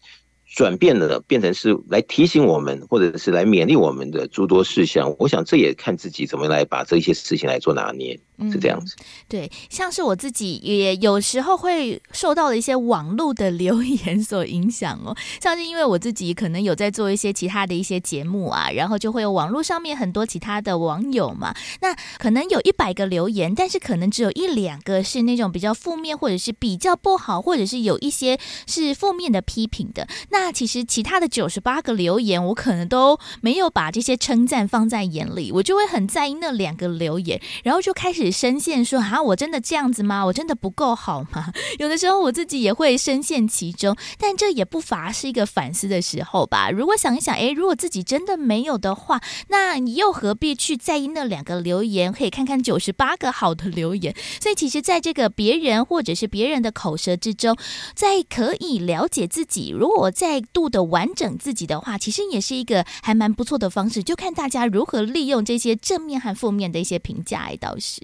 [0.57, 5.13] 转变了，变成是来提醒我们，或者是来勉励我们的诸多事项。
[5.19, 8.21] 我想这也看自己怎么来把这些事情来做拿捏，
[8.53, 8.95] 是这样子。
[8.99, 15.17] 嗯、对，像是我自己也有时候会受到了一些网络的留言所影响哦。
[15.43, 21.53] 像是因为我自己可能有在做一些其他的一些节目啊，然后就会有网络上面很多其他的网友嘛。
[21.81, 30.07] 那可能有一百个留言，但是可能只有一两个是那种比较负面，或者是比较不好，或者是有一些是负面的批评的。
[30.31, 40.25] 那那其实其他的九十八个留言，我可能都没有把这些称赞放在眼里，我就会很在意那两个留言，然后就开始深陷说啊，我真的这样子吗？
[40.27, 41.53] 我真的不够好吗？
[41.79, 46.71] 有的时候我自己也会深陷其中，但这也不乏是一个反思的时候吧。
[46.71, 52.13] 如果想一想，诶，如果自己真的没有的话，那你又何必去在意那两个留言？
[52.13, 54.15] 可以看看九十八个好的留言。
[54.41, 57.57] 所以其实，在这个别人或者是别人的口舌之中，
[57.95, 68.01] 在可以了解自己，如果再度的完整自己的话，其实也是一个还蛮不错的方式，就看大家如何利用这些正面和负面的一些评价倒是。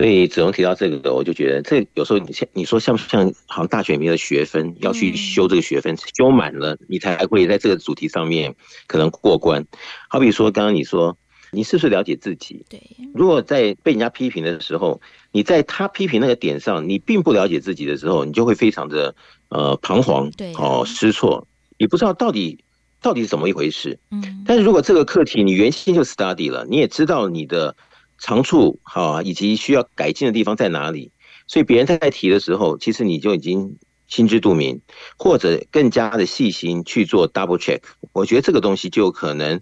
[0.00, 8.54] 所以子龙提到这个的，我就觉得这有时候你像你说像不像好像大学里面的学分要去修这个学分，修满了你才会在这个主题上面
[8.86, 9.62] 可能过关。
[10.08, 11.18] 好比说刚刚你说
[11.50, 12.64] 你是不是了解自己？
[12.70, 12.80] 对，
[13.12, 19.14] 如果在被人家批评的时候，你在他批评那个点上，你并不了解自己的时候，你就会非常的。
[19.50, 21.44] 呃，彷徨，对，哦，失措，
[21.76, 22.56] 你不知道到底
[23.02, 23.98] 到底是怎么一回事。
[24.12, 27.74] 嗯，但是如果这个课题你原先就 study 了，你也知道你的
[28.20, 31.10] 长处，好，以及需要改进的地方在哪里，
[31.46, 34.80] 所以别人在提的时候，其实你就已经心知肚明，
[35.16, 37.80] 或者更加的细心去做 double check，
[38.12, 39.60] 我觉得这个东西就有可能，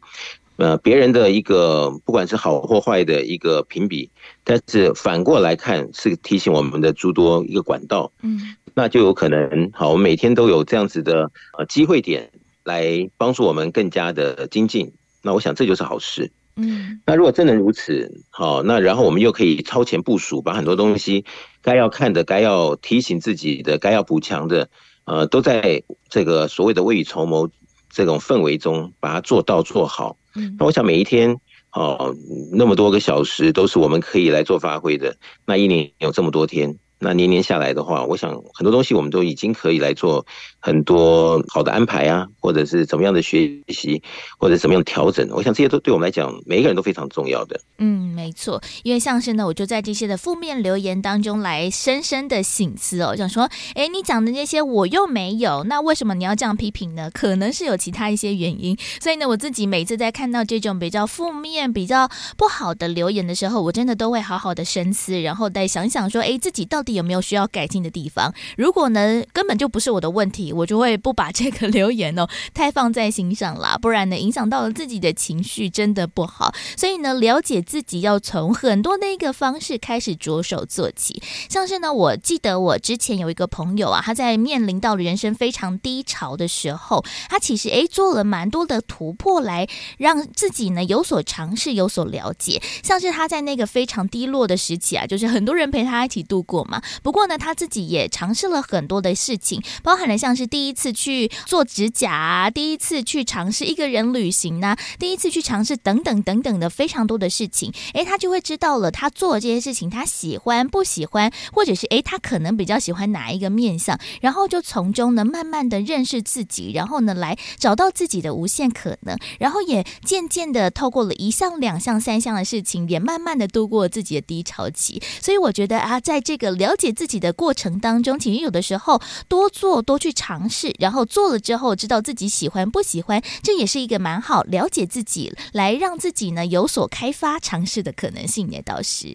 [0.57, 4.11] 呃，别人的一个不管是好或坏的一个评比，
[4.43, 12.31] 但是反过来看是提醒我们的诸多一个管道，嗯，那就有可能好，我们每天都有这样子的呃机会点
[12.65, 14.93] 来帮助我们更加的精进，
[15.23, 16.33] 那我想这就是好事。
[16.61, 21.25] 嗯，那如果真能如此，好，那然后我们又可以超前部署，把很多东西
[21.63, 24.69] 该要看的、该要提醒自己的、该要补强的，
[25.05, 27.49] 呃，都在这个所谓的未雨绸缪
[27.89, 30.17] 这种氛围中把它做到做好。
[30.35, 31.39] 嗯，那我想每一天，
[31.73, 32.15] 哦，
[32.53, 35.17] 那么多个小时都是我们可以来做发挥的。
[35.47, 36.77] 那一年有这么多天。
[37.01, 40.27] 那年年下来的话，我想很多东西我们都已经可以来做
[40.61, 44.03] 很多好的安排啊，或者是怎么样的学习，
[44.39, 45.27] 或者怎么样调整。
[45.33, 47.59] 我想这些都对我们来讲，每一个人都非常重要的。
[47.79, 48.61] 嗯，没错。
[48.83, 57.11] 因为像是呢，我就在这些的负面留言当中来深深的省思哦，我想说，哎，你讲的那些我又没有，那为什么你要这样批评呢？
[57.11, 58.77] 可能是有其他一些原因。
[59.01, 66.99] 所以呢，我自己每次在看到这种比较负面、比较不好的留言的时候，我真的都会好好的深思，然后再想想说，哎，自己到底。
[66.99, 68.35] 有没有需要改进的地方？
[68.57, 73.79] 如果呢，根本就不是我的问题，我就会不把这个留言哦太放在心上啦。
[73.81, 76.53] 不然呢，影响到了自己的情绪，真的不好。
[76.77, 81.23] 所以呢，了解自己要从很多的一个方式开始着手做起。
[81.49, 92.61] 像是呢，我记得我之前有一个朋友啊，他在面临到了人生非常低潮的时候，他其实诶做了蛮多的突破，来让自己呢有所尝试，有所了解。
[92.83, 96.83] 像是他在那个非常低落的时期啊，就是很多人陪他一起度过嘛。
[97.03, 107.73] 不过呢，他自己也尝试了很多的事情，包含了像是第一次去做指甲，第一次去尝试一个人旅行啊，第一次去尝试等等等等的非常多的事情。
[107.93, 125.03] 诶，他就会知道了，他做这些事情，他喜欢不喜欢，或者是诶，他可能比较喜欢哪一个面相，然后就从中呢慢慢的认识自己，然后呢来找到自己的无限可能，然后也渐渐的透过了一项、两项、三项的事情，也慢慢的度过自己的低潮期。
[125.21, 138.49] 所以我觉得啊，在这个了解自己的过程当中，其实有的时候多做多去尝试，然后做了之后知道自己喜欢不喜欢，这也是一个蛮好了解自己，来让自己呢有所开发尝试的可能性。
[138.51, 139.07] 也倒是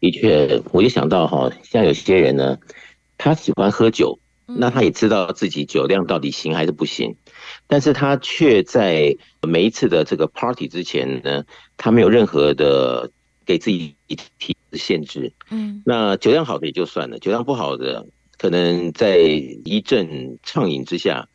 [0.00, 2.56] 的确，我就想到哈，像有些人呢，
[3.18, 7.16] 他喜欢喝酒，那他也知道自己酒量到底行还是不行，
[7.66, 11.44] 但是他却在每一次的这个 party 之前呢，
[11.76, 13.10] 他没有任何的。
[13.46, 13.94] 给自己
[14.40, 18.04] 提限制，嗯，那酒量好的也就算了，酒量不好的，
[18.38, 21.28] 可能在一阵畅饮之下，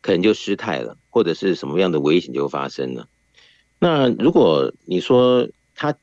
[0.00, 3.08] 可能就失态了，或者是什么样的危险就发生了。
[3.78, 5.96] 那如果你说他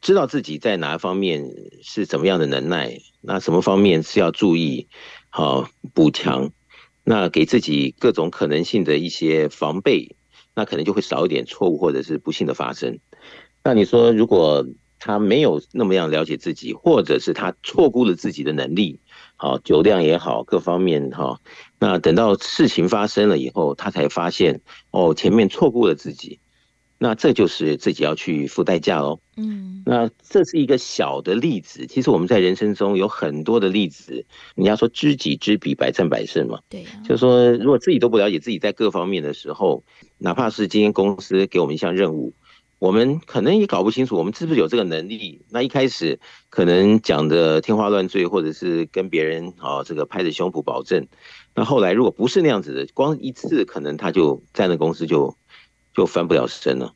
[0.00, 1.44] 知道自己在哪方面
[1.82, 4.88] 是怎么样的能耐，那什么方面是要注意，
[5.28, 6.50] 好补强，
[7.04, 10.16] 那给自己各种可能性的一些防备，
[10.54, 12.98] 那可能就会少一点错误或者是不幸的发生。
[13.62, 14.66] 那你说如果
[14.98, 19.00] 他没有那么样了解自己，或者是他错估了自己的能力，
[19.42, 21.40] 好，酒量也好，各方面哈，
[21.78, 24.60] 那等到事情发生了以后，他才发现
[24.90, 26.40] 哦，前面错过了自己，
[26.98, 29.18] 那这就是自己要去付代价喽。
[29.38, 34.26] 嗯，那这是一个小的例子，其实我们在人生中有很多的例子。
[34.56, 36.60] 你要说知己知彼，百战百胜嘛。
[36.68, 39.82] 对啊，就是说如果自己都不了解自己在各方面的时候，
[40.18, 42.34] 哪怕是今天公司给我们一项任务。
[42.80, 45.44] 我们可能也搞不清楚，我们是不是有这个能力？
[45.50, 46.18] 那一开始
[46.48, 51.06] 可能讲的天花乱坠，或者是跟别人啊这个拍着胸脯保证。
[51.54, 55.36] 那后来如果不是那样子的，光一次可能他就在那公司就
[55.94, 56.94] 就翻不了身了。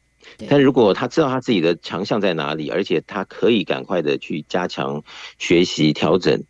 [0.49, 5.03] 但如果他知道他自己的强项在哪里，而且他可以赶快的去加强
[5.39, 6.45] 学习调整，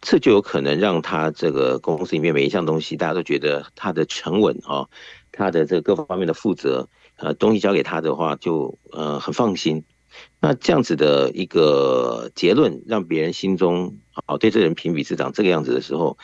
[0.00, 4.86] 这就有可能让他这个公司里面每一项东西，大家都觉得他的沉稳啊，
[5.32, 6.88] 他的这个各方面的负责。
[7.16, 9.84] 呃，东西交给他的话就，就呃很放心。
[10.40, 13.96] 那这样子的一个结论，让别人心中
[14.26, 16.16] 好对这个人评比是长这个样子的时候，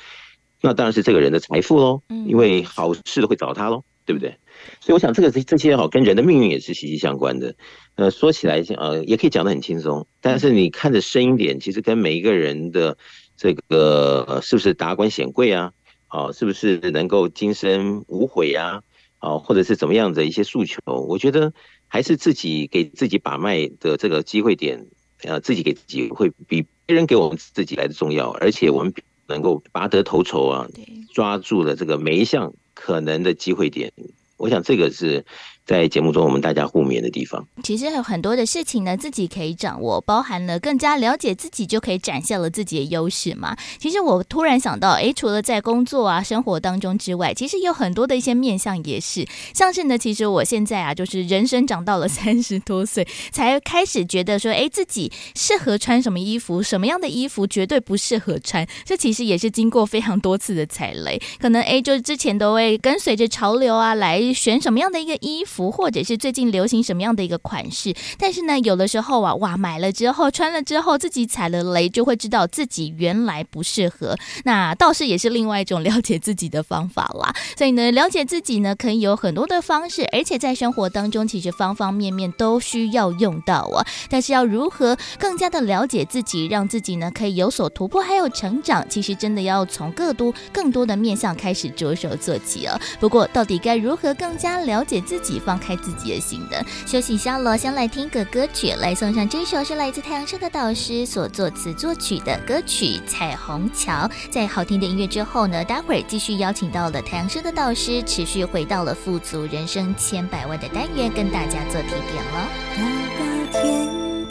[0.61, 2.03] 那当然是这个人的财富喽。
[2.09, 4.37] 因为好事都会找他喽，对不对？
[4.81, 7.55] 所以我想，这个这这些好跟人的命运也是息息相关的。
[7.97, 12.97] 呃，说起来呃也可以讲得很轻松，但是你看着深一点，其实跟每一个人的
[13.37, 15.73] 这个是不是达官显贵啊，
[16.07, 18.83] 好，是不是能够今生无悔啊？
[19.23, 21.53] 啊，或者是怎么样的一些诉求，我觉得
[21.87, 24.85] 还是自己给自己把脉的这个机会点，
[25.23, 28.93] 呃，自己给自己会比别人给我们自己来的重要，而且我们
[29.29, 30.67] 能够拔得头筹啊，
[31.15, 33.93] 抓住了这个每一项可能的机会点，
[34.39, 35.25] 我想这个是
[35.65, 37.47] 在节目中我们大家互勉的地方。
[37.63, 43.57] 其实有很多的事情呢，自己可以掌握，包含了更加了解自己，就可以展现了自己的优势嘛。
[43.79, 58.67] 其实我突然想到，哎，除了在工作啊、生活当中之外，其实有很多的一些面向也是，像是呢，其实我现在啊，就是人生长到了 三十多岁，才开始觉得说，哎，自己适合穿什么衣服，什么样的衣服绝对不适合穿。
[58.85, 65.52] 这其实也是经过非常多次的踩雷，可能哎，就是之前都会跟随着潮流啊，来选什么样的一个衣服。
[65.53, 74.17] 服或者是最近流行什么样的一个款式，但是呢，有的时候啊，哇，买了之后穿了之后，自己踩了雷，就会知道自己原来不适合。
[74.45, 77.35] 那倒是也是另外一种 了解自己的方法啦。
[77.59, 83.85] 所以呢，了解自己呢，可以有很多的方式，而且在生活当中，其实方方面面都需要用到啊。
[84.09, 92.81] 但是要如何更加的了解自己，让自己呢可以有所突破，还有成长，其实真的要从更多更多的面向开始着手做起啊。
[92.99, 95.42] 不过，到底该如何更加了解自己？
[95.45, 103.93] 放开自己的心的，休息一下喽，先来听个歌曲，来送上这首是来自太阳社的导师所作词作曲的歌曲《彩虹桥》。
[104.31, 112.49] 在好听的音乐之后呢，待会儿继续邀请到了太阳社的导师，持续回到了富足人生千百万的单元，跟大家做提点了。
[112.77, 112.83] 高
[113.19, 113.25] 高
[113.61, 113.89] 天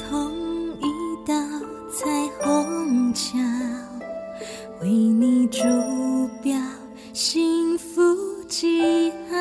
[0.09, 0.31] 空
[0.79, 1.33] 一道
[1.91, 3.37] 彩虹桥，
[4.81, 5.59] 为你筑
[6.41, 6.53] 标
[7.13, 8.01] 幸福
[8.47, 9.35] 记号。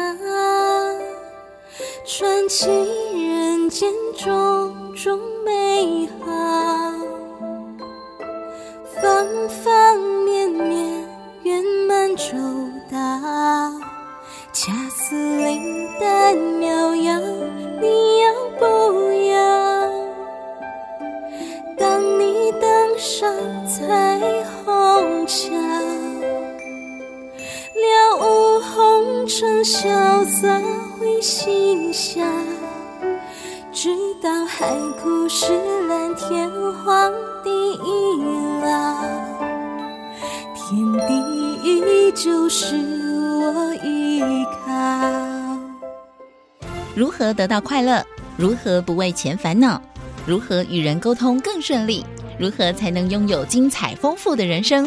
[2.05, 6.26] 传奇人间种种美好，
[9.01, 11.09] 方方面面
[11.43, 12.35] 圆满周
[12.91, 12.99] 到，
[14.53, 17.20] 恰似灵丹妙药，
[17.81, 19.41] 你要不要？
[21.78, 23.33] 当你登上
[23.66, 25.49] 彩虹桥，
[27.83, 30.61] 了无红尘潇洒。
[31.01, 32.20] 会心笑，
[33.72, 33.89] 直
[34.22, 34.68] 到海
[35.03, 35.47] 枯石
[35.89, 36.47] 烂，天
[36.85, 37.11] 荒
[37.43, 37.51] 地
[38.62, 39.03] 老，
[40.55, 41.14] 天地
[41.64, 44.22] 依旧是我依
[44.66, 44.68] 靠。
[46.95, 48.05] 如何得到快乐？
[48.37, 49.81] 如何不为钱烦恼？
[50.26, 52.05] 如何与人沟通更顺利？
[52.39, 54.87] 如何才能拥有精彩丰富的人生？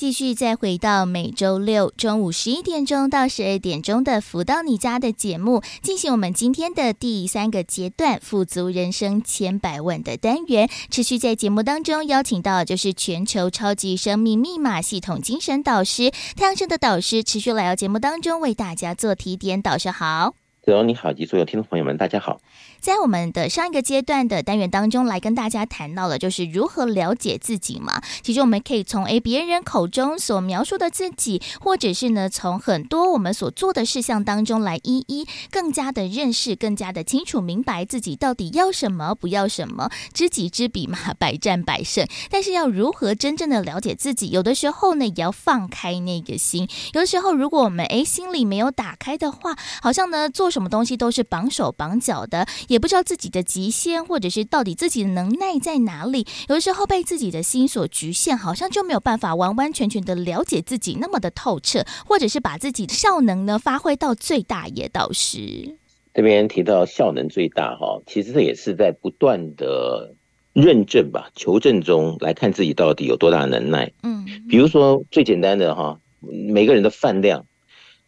[0.00, 10.70] 继续再回到每周六中午十一点钟到十二点钟的“福到你家”的节目，进行我们今天的第三个阶段“富足人生千百万”的单元。
[10.88, 19.60] 持续在节目当中邀请到就是全球超级生命密码系统精神导师太阳神的导师，持续来到节目当中为大家做提点。
[19.60, 20.34] 导师好，
[20.64, 22.40] 子荣你好，及所有听众朋友们，大家好。
[22.80, 28.00] 在我们的上一个阶段的单元当中，来跟大家谈到了就是如何了解自己嘛。
[28.22, 39.90] 其实我们可以从诶别人口中所描述的自己，或者是呢从很多我们所做的事项当中来一一更加的认识，更加的清楚明白自己到底要什么，不要什么。
[40.14, 42.06] 知己知彼嘛，百战百胜。
[42.30, 46.66] 但是要如何真正的了解自己，有的时候呢也要放开那个心。
[46.94, 52.46] 有的时候如果我们诶心里没有打开的话，好像呢做什么东西都是绑手绑脚的。
[52.70, 56.24] 也不知道自己的极限，或者是到底自己的能耐在哪里。
[56.48, 65.76] 有的时候被自己的心所局限，好像就没有办法完完全全的了解自己那么的透彻，或者是把自己的效能呢发挥到最大也倒是。
[66.14, 70.14] 这边提到效能最大哈，其实这也是在不断的
[70.52, 73.90] 认证吧、求证中来看自己到底有多大能耐。
[74.04, 77.44] 嗯，比如说最简单的哈，每个人的饭量，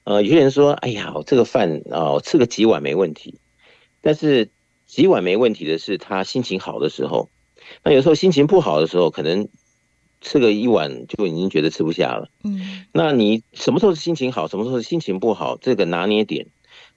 [0.05, 3.41] 呃，有些人说，哎呀，我这个饭啊，我吃个几碗没问题。
[4.03, 4.51] 但是
[4.85, 7.31] 几碗没问题的是他心情好的时候，
[7.83, 9.49] 那有时候心情不好的时候，可能
[10.21, 12.29] 吃个一碗就已经觉得吃不下了。
[12.45, 15.57] 嗯，那你什么时候是心情好，什么时候是心情不好？
[15.57, 16.49] 这个拿捏点，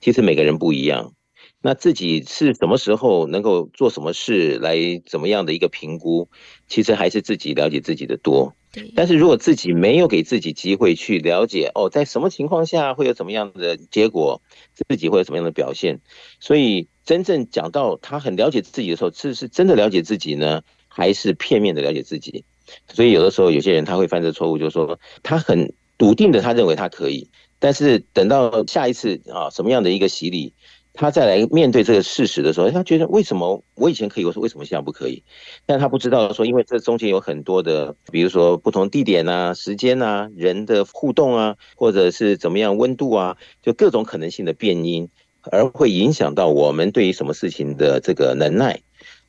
[0.02, 1.14] 其实每个人不一样。
[1.62, 6.30] 那自己是什么时候能够做什么事来怎么样的一个评估，
[6.68, 8.54] 其实还是自己了解自己的多。
[8.96, 14.42] 但是如果自己没有给自己机会去了解哦，在什么情况下会有怎么样的结果，
[14.74, 16.00] 自己会有什么样的表现，
[16.40, 16.88] 所以。
[17.06, 22.44] 真正讲到他很了解自己的时候，是是真的了解自己呢，还是片面的了解自己？
[22.92, 30.54] 所以有的时候有些人他会犯这错误，就是说他很笃定的他认为他可以，但是等到下一次啊什么样的一个洗礼，
[30.96, 35.24] 他再来面对这个事实的时候，他觉得为什么我以前可以，我说为什么现在不可以？
[35.66, 45.10] 但他不知道说，因为这中间有很多的，比如说不同地点啊、时间啊、人的互动啊，或者是怎么样温度啊，就各种可能性的变因。
[45.52, 48.82] 而会影响到我们对于什么事情的这个能耐。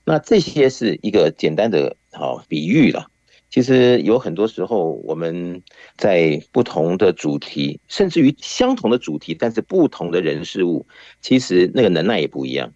[0.03, 3.09] 那这些是一个简单的好比喻了。
[3.49, 5.63] 其实有很多时候，我们
[5.97, 10.87] 在不同的主题，甚至于相同的主题，但是不同的人事物，
[11.21, 12.73] 其实那个能耐也不一样。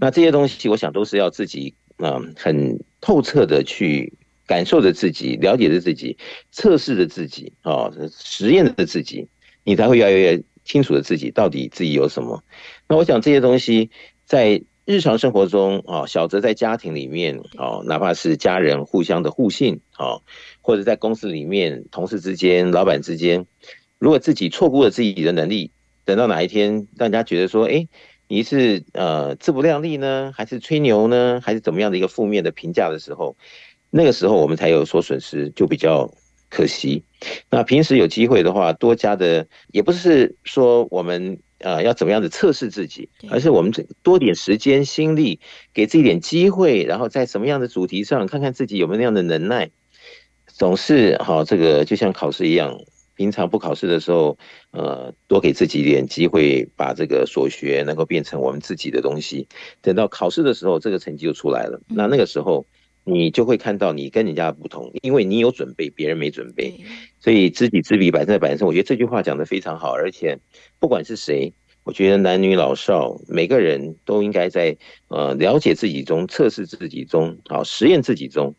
[0.00, 4.12] 那这些东西，我想都是要自己嗯很透彻的去
[4.46, 6.16] 感受着自己，了解着自己，
[6.50, 9.28] 测试着自己啊，实验着自己，
[9.64, 12.42] 你才会越来越清楚的自己到底自己有什么。
[12.88, 13.90] 那我想这些东西
[14.24, 14.62] 在。
[14.86, 20.22] 日常生活中啊，小则在家庭里面啊，哪怕是家人互相的互信啊，
[20.62, 23.46] 或者在公司里面同事之间、老板之间，
[23.98, 25.72] 如果自己错估了自己的能力，
[26.04, 27.88] 等到哪一天大家觉得说，哎，
[28.28, 33.36] 你是呃自不量力呢，还是吹牛呢，还是怎么样的一个负面的评价的时候，
[33.90, 36.08] 那个时候我们才有所损失，就比较
[36.48, 37.02] 可惜。
[37.50, 41.40] 那平时有机会的话，多加的也不是说我们。
[41.58, 45.40] 呃，要怎么样的测试自己，而是我们多点时间心力，
[45.72, 49.70] 给自己点机会，然后在什么样的主题上，看看自己有没有那样的能耐。
[50.46, 52.78] 总是好，这个就像考试一样，
[53.14, 54.38] 平常不考试的时候，
[54.70, 59.48] 呃，多给自己一点机会，把这个所学能够变成我们自己的东西。
[59.80, 61.80] 等到考试的时候，这个成绩就出来了。
[61.88, 62.66] 那那个时候，
[63.04, 66.74] 你就会看到你跟人家不同，因为你有准备，别人没准备。
[67.26, 68.68] 所以知己知彼，百战百胜。
[68.68, 70.38] 我觉得这句话讲得非常好，而且
[70.78, 71.52] 不管是谁，
[71.82, 74.76] 我觉得男女老少每个人都应该在
[75.08, 78.54] 呃了解自己中、测试自己中、好实验自己中，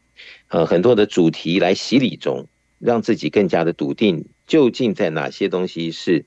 [0.50, 6.26] 呃很多的主题来洗礼中，让自己更加的笃定，究竟在哪些东西是。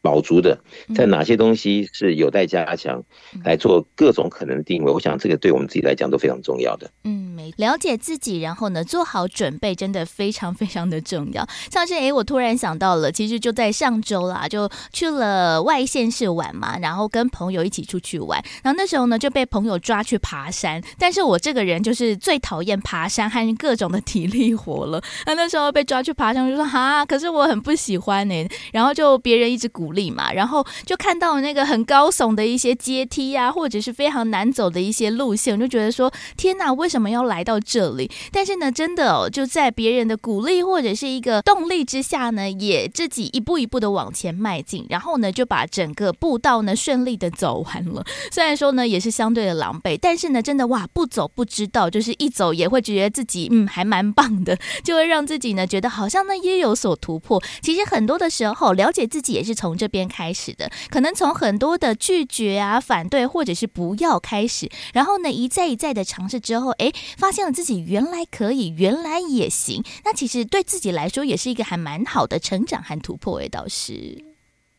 [0.00, 0.58] 饱足的，
[0.94, 3.02] 在哪些东西是有待加强，
[3.44, 4.92] 来做各种可能的定位。
[4.92, 6.90] 我想这个对我们自己来讲都非常重要的。
[7.04, 11.46] 嗯，没了解自己，然后呢，做好准备，真的非常非常的重要。
[11.70, 20.82] 像是哎，我突然想到了，其实就在上周啦，就去了外县市玩嘛，然后跟朋友一起出去玩，然后那时候呢就被朋友抓去爬山。
[20.98, 25.02] 但是我这个人就是最讨厌爬山和各种的体力活了。
[25.26, 28.48] 那那时候被抓去爬山，我就说哈，可是我很不喜欢呢。
[28.72, 30.08] 然后就别人一直鼓鼓励。
[30.08, 38.10] 嘛，然后就看到那个很高耸的一些阶梯呀、啊，或者是非常难走的一些路线，我就觉得说天哪，为什么要来到这里？
[38.32, 48.04] 但是呢，真的哦，就在别人的鼓励或者是一个动力之下呢，也自己一步一步的往前迈进，然后呢，就把整个步道呢顺利的走完了。
[48.30, 57.42] 虽然说呢，也是相对的狼狈，但是呢，真的哇，不走不知道，就是一走也会觉得自己嗯还蛮棒的，就会让自己呢觉得好像呢也有所突破。
[57.62, 69.82] 其实很多的时候，了解自己也是从这边开始的，可能从很多的拒绝啊、反对或者是不要开始，然后呢一再一再的尝试之后，哎，发现了自己原来可以，原来也行。
[70.04, 73.38] 那其实对自己来说也是一个还蛮好的成长和突破。
[73.38, 73.92] 哎，倒是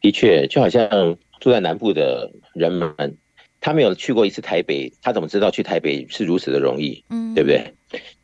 [0.01, 0.89] 的确，就好像
[1.39, 3.17] 住在南部的人们，
[3.61, 7.03] 他没有去过一次台北，他怎么知道去台北是如此的容易？
[7.09, 7.73] 嗯，对不对？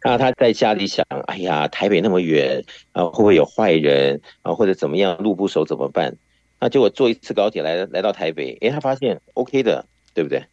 [0.03, 6.15] 那他在家里想，哎呀，台北那么远啊，会不会有坏人啊，或者怎么样，路不熟怎么办？
[6.59, 10.43] 那结果坐一次高铁来来到台北，诶，他发现 OK 的，对不对？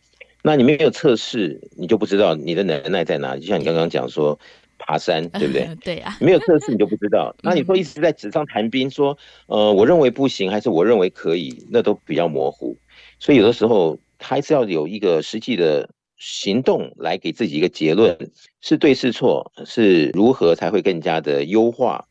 [0.43, 3.41] 那你没有测试，你就不知道你的能耐在哪里。
[3.41, 4.37] 就像你刚刚讲说
[4.77, 5.69] 爬山，对不对？
[5.85, 7.33] 对啊，没有测试你就不知道。
[7.43, 12.77] 那你说一直在纸上谈兵，说呃，我认为不行，还是我认为可以，那都比较模糊。
[13.21, 18.19] 所以有的时候还是要有一个实际的行动来给自己一个结论，
[18.61, 22.05] 是对是错，是如何才会更加的优化。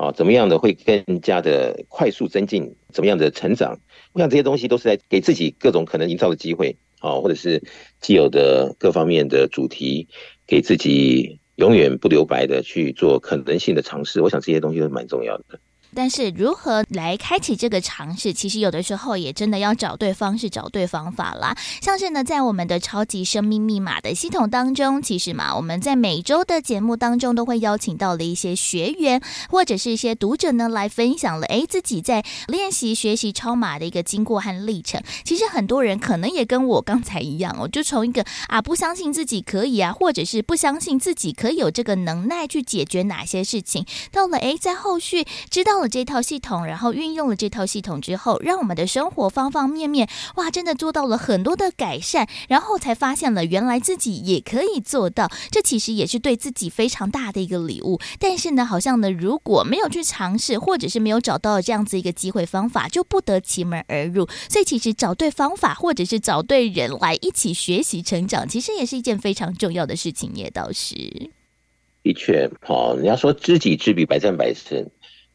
[0.00, 2.74] 啊，怎么样的会更加的快速增进？
[2.90, 3.78] 怎么样的成长？
[4.14, 7.62] 我想这些东西都是在给自己各种可能营造的机会啊，或者是
[8.00, 10.08] 既有的各方面的主题，
[10.46, 14.22] 给自己永远不留白的去做可能性的尝试。
[14.22, 15.60] 我想这些东西都蛮重要的。
[15.94, 21.56] 但是如何来开启这个尝试，其实有的时候也真的要找对方式、找对方法啦。
[21.82, 35.02] 像是呢，在我们的超级生命密码的系统当中，其实嘛，我们在每周的节目当中都会邀请到了一些学员或者是一些读者呢来分享了，诶，自己在练习学习超码的一个经过和历程。
[35.24, 45.79] 其实很多人可能也跟我刚才一样哦，就从一个啊不相信自己可以啊，或者是不相信自己可以有这个能耐去解决哪些事情，到了诶，在后续知道。
[45.80, 57.98] 了这套系统，然后运用了这套系统之后，让我们的生活方方面面，哇，真的做到了很多的改善，然后才发现了原来自己也可以做到，这其实也是对自己非常大的一个礼物。
[58.18, 64.28] 但是呢，好像呢，如果没有去尝试，或者是没有找到这样子一个机会方法，就不得其门而入。
[64.48, 70.30] 所以，其实找对方法，或者是找对人来一起学习成长，其实也是一件非常重要的事情。
[70.34, 70.94] 也倒是
[72.02, 74.86] 的确，好，人家说知己知彼，百战百胜。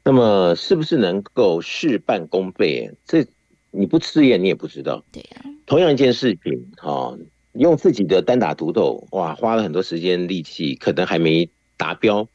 [0.07, 2.91] 那么是不是能够事半功倍？
[3.05, 3.25] 这
[3.71, 5.03] 你不试验你也不知道。
[5.11, 5.49] 对呀、啊。
[5.65, 7.17] 同样一件事情，哈，
[7.53, 12.29] 用自己的单打独斗，哇，花了很多时间力气，可能还没达标，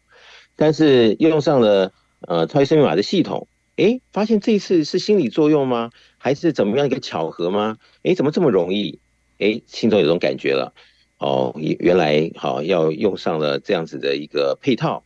[0.56, 1.92] 但是用上了
[2.26, 3.46] 呃超级生命密码的系统，
[3.76, 5.90] 诶，发现这一次是心理作用吗？
[6.18, 7.78] 还是怎么样一个巧合吗？
[8.02, 8.98] 诶，怎么这么容易？
[9.38, 10.74] 诶，心中有种感觉了，
[11.18, 15.04] 哦，原来好要用上了这样子的一个配套，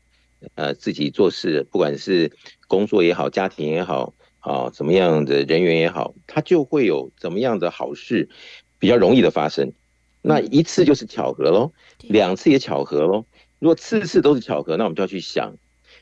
[0.55, 2.32] 呃，自己做事，不管是
[2.68, 4.14] 工作也好，家庭也好。
[4.40, 8.28] 啊，怎么样的人员也好，他就会有怎么样的好事，
[8.78, 9.72] 比较容易的发生。
[10.20, 11.72] 那一次就是巧合喽，
[12.03, 13.24] 两次也巧合喽。
[13.59, 15.57] 如果次次都是巧合，那我们就要去想，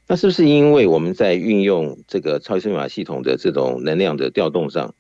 [0.09, 4.97] 那是不是因为我们在运用这个超级生命密码系统的这种能量的调动上，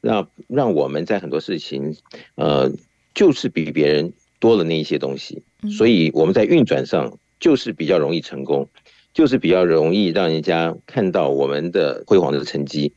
[0.00, 1.96] 那让我们在很多事情，
[2.36, 2.70] 呃，
[3.12, 5.42] 就是比别人多了那一些东西，
[5.76, 8.68] 所以我们在运转上就是比较容易成功。
[9.12, 12.92] 就是比较容易让人家看到我们的辉煌的成绩。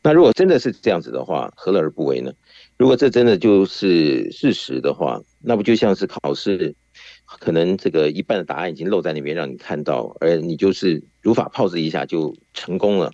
[0.00, 2.32] 那如果真的是这样子的话，何乐而不为呢？
[2.76, 6.72] 如果这真的就是事实的话，那不就像是考试，
[7.40, 13.10] 可能这个一半的答案已经露在那边让你看到，而你就是如法炮制一下就成功了。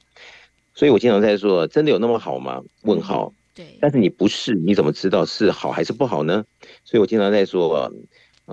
[0.74, 2.60] 所以我经常在说，真的有那么好吗？
[2.82, 3.32] 问号。
[3.54, 3.78] 对。
[3.80, 6.44] 但是你不是，你怎么知道是好还是不好呢？
[6.84, 7.90] 所以我经常在说，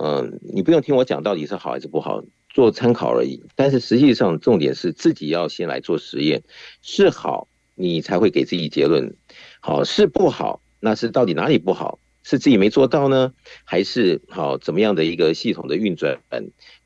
[0.01, 2.23] 嗯，你不用听我讲到底是好还是不好。
[2.51, 6.41] 做参考而已，但是实际上重点是自己要先来做实验，
[6.81, 9.15] 是好你才会给自己结论，
[9.59, 11.99] 好是不好，那是到底哪里不好？
[12.23, 13.33] 是自己没做到呢，
[13.65, 16.19] 还是好怎么样的一个系统的运转？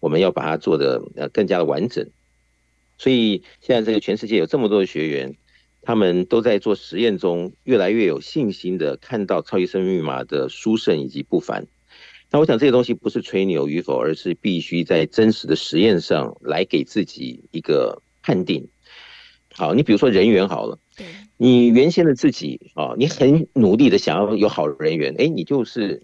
[0.01, 2.09] 我们要把它做得呃更加的完整。
[2.97, 5.35] 所以现在这个全世界有这么多的学员，
[5.81, 11.67] 他们都在做实验中，越来越有信心的看到超级生命密码的殊胜以及不凡。
[12.33, 18.67] 那我想这些东西不是吹牛与否，而是必须在真实的实验上来给自己一个判定。
[19.53, 20.79] 好，你比如说人缘好了，
[21.37, 26.01] 你原先的自己啊，你很努力的想要有好人缘，哎，你就是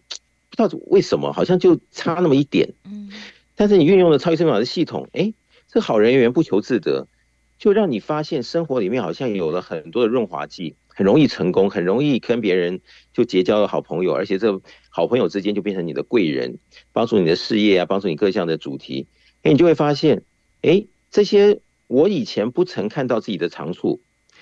[0.52, 2.76] 不知道为什么，好像就差那么一点。
[2.86, 3.10] 嗯，
[3.56, 5.34] 但是你运用了超级生命密码的系统，哎，
[5.68, 7.08] 这好人缘不求自得，
[7.58, 10.76] 就让你发现生活里面好像有了很多的润滑剂。
[11.00, 12.82] 很容易成功，很容易跟别人
[13.14, 16.60] 就结交了好朋友，而且这好朋友之间就变成你的贵人，
[16.92, 19.08] 帮助你的事业啊，帮助你各项的主题。
[19.44, 20.24] 哎，你就会发现，
[20.62, 24.02] 哎，这些我以前不曾看到自己的长处，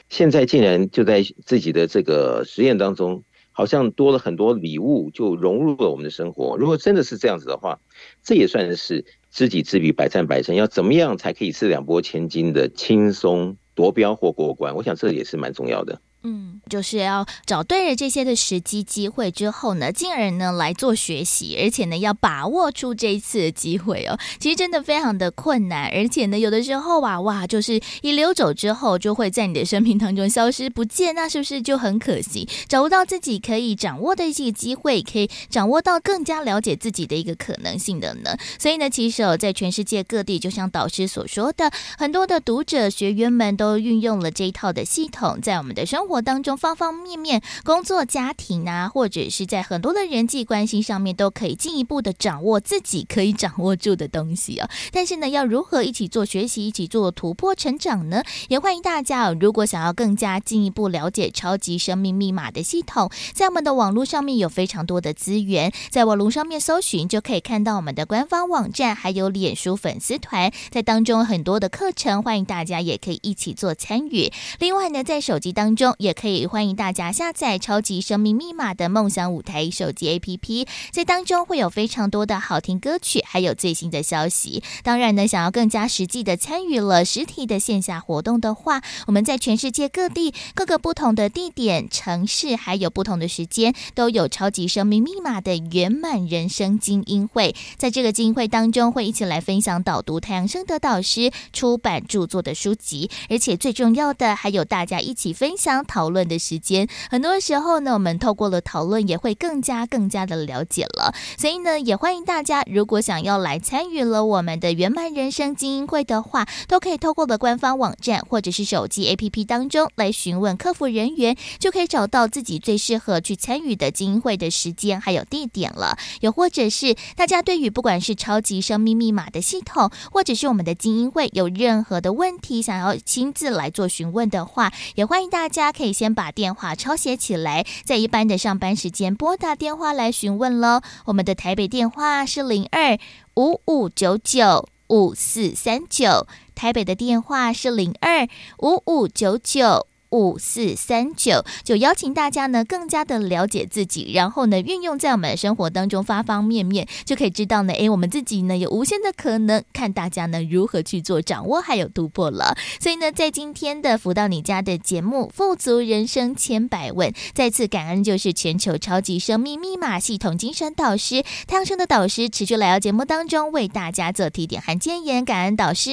[0.10, 6.58] 现在竟然就在自己的这个实验当中，好像多了很多礼物，就融入了我们的生活。
[6.58, 7.80] 如果真的是这样子的话，
[8.24, 10.56] 这也算是知己知彼，百战百胜。
[10.56, 14.74] 要怎么样才可以是两拨千金的轻松夺标或过关？
[14.76, 16.02] 我想这也是蛮重要的。
[16.24, 24.18] 嗯，就是要找对了这些的时机机会之后呢，进而呢来做学习，而且呢要把握出这一次的机会哦。
[24.40, 32.48] 其实真的非常的困难，而且呢有的时候啊，哇，就是一溜走之后就会在你的生命当中消失不见，那是不是就很可惜？
[32.68, 38.36] 找不到自己可以掌握的一些机会，可以掌握到更加了解自己的一个可能性的呢？
[38.60, 54.70] 所以呢，其实哦，在全世界各地，就像导师所说的，很多的读者学员们都运用了这一套的系统，在我们的生生活当中方方面面，工作、家庭啊，或者是在很多的人际关系上面，都可以进一步的掌握自己可以掌握住的东西哦。
[54.94, 58.24] 但是呢，要如何一起做学习，一起做突破成长呢？
[58.48, 74.32] 也欢迎大家，如果想要更加进一步了解超级生命密码的系统，在我们的网络上面有非常多的资源，在网络上面搜寻就可以看到我们的官方网站，还有脸书粉丝团，在当中很多的课程，欢迎大家也可以一起做参与。
[74.60, 75.94] 另外呢，在手机当中。
[75.98, 84.62] 也可以欢迎大家下载《超级生命密码》的梦想舞台手机 APP，在当中会有非常多的好听歌曲，还有最新的消息。
[84.84, 97.56] 当然呢，想要更加实际的参与了实体的线下活动的话，我们在全世界各地各个不同的地点、城市，还有不同的时间，都有《超级生命密码》的圆满人生精英会。
[97.78, 105.87] 在这个精英会当中，会一起来分享导读太阳盛德导师出版著作的书籍，而且最重要的还有大家一起分享。
[105.88, 111.16] 讨论的时间，很多时候呢，我们透过了讨论，也会更加更加的了解了。
[111.38, 125.98] 所以呢，也欢迎大家，如果想要来参与了我们的圆满人生精英会的话，都可以透过了官方网站或者是手机 APP 当中来询问客服人员，就可以找到自己最适合去参与的精英会的时间还有地点了。
[126.22, 135.98] 又或者是大家对于不管是超级生命密码的系统，或者是我们的精英会有任何的问题，想要亲自来做询问的话，也欢迎大家可以。
[135.98, 140.82] 先把电话抄写起来，在一般的上班时间拨打电话来询问喽。
[141.06, 143.00] 我们的台北电话是零二
[143.36, 148.28] 五五九九五四三九，台北的电话是零二
[148.60, 162.56] 五五九九五四三九，就邀请大家呢更加的了解自己，然后呢运用在我们的生活当中方方面面，就可以知道呢，诶，我们自己呢有无限的可能，看大家呢如何去做掌握还有突破了。
[162.80, 175.92] 所以呢，在今天的福到你家的节目《富足人生千百问》，再次感恩就是全球超级生命密码系统精神导师太阳生的导师持续来到节目当中为大家做提点和建言，感恩导师，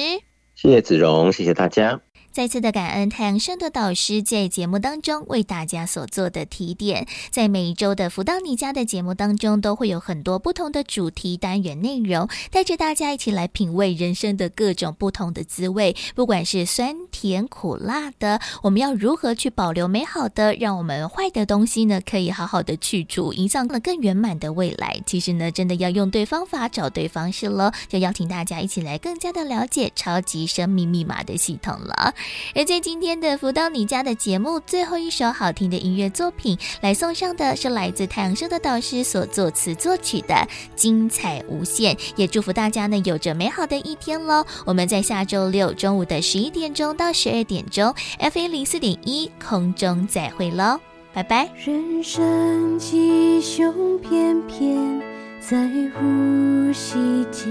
[0.55, 1.99] 谢谢子荣，谢谢大家。
[2.35, 25.01] 再次的感恩太阳盛德导师在节目当中为大家所做的提点，在每一周的福到你家的节目当中，都会有很多不同的主题单元内容，带着大家一起来品味人生的各种不同的滋味，不管是酸甜苦辣的，我们要如何去保留美好的，让我们坏的东西呢可以好好的去除，营造更圆满的未来。
[25.05, 32.13] 其实呢，真的要用对方法，找对方式喽，就邀请大家一起来更加的了解超级生命密码的系统了。
[32.55, 40.33] 而在今天的福到你家的节目最后一首好听的音乐作品，来送上的是来自太阳社的导师所作词作曲的
[40.75, 44.45] 《精彩无限》，也祝福大家呢有着美好的一天喽！
[44.65, 50.79] 我们在下周六中午的十一点钟到十二点钟，FM 零四点一空中再会喽，
[51.13, 51.49] 拜拜。
[51.65, 55.01] 人生吉凶偏偏
[55.39, 56.97] 在呼吸
[57.31, 57.45] 间，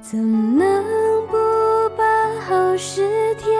[0.00, 0.18] 怎
[0.58, 0.84] 能
[1.28, 1.36] 不
[2.46, 3.02] 把好事
[3.38, 3.52] 添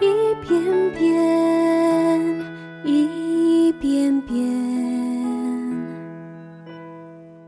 [0.00, 2.44] 一遍遍，
[2.82, 4.38] 一遍遍。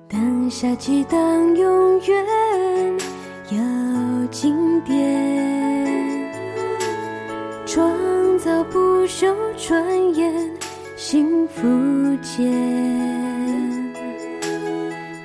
[0.06, 2.26] 当下记当永远
[3.50, 6.30] 要经典，
[7.64, 10.30] 创造不朽传言
[10.96, 11.66] 幸福
[12.20, 12.52] 间，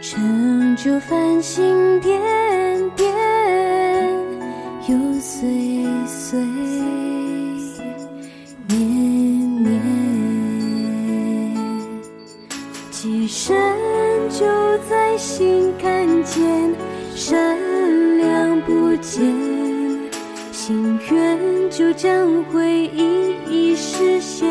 [0.01, 2.21] 成就繁星点
[2.95, 3.74] 点。
[4.88, 5.49] 又岁
[6.05, 6.39] 岁
[8.67, 9.81] 年年，
[12.91, 13.57] 寄生
[14.29, 14.45] 就
[14.88, 16.71] 在心看见，
[17.15, 17.57] 善
[18.19, 19.23] 良不减，
[20.51, 21.39] 心愿
[21.71, 24.47] 就将会一一实现，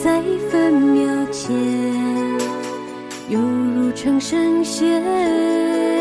[0.00, 1.52] 在分秒间，
[3.28, 5.99] 犹如成神仙。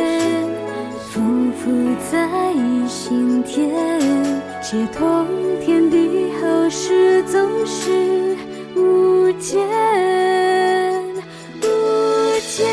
[1.59, 1.69] 浮
[2.09, 2.27] 在
[2.87, 3.69] 心田，
[4.61, 5.27] 接通
[5.59, 8.37] 天地后事总是
[8.75, 9.59] 无间。
[11.61, 11.67] 无
[12.47, 12.65] 间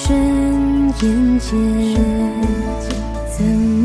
[0.00, 0.14] 瞬
[1.00, 1.50] 眼间，
[3.36, 3.77] 怎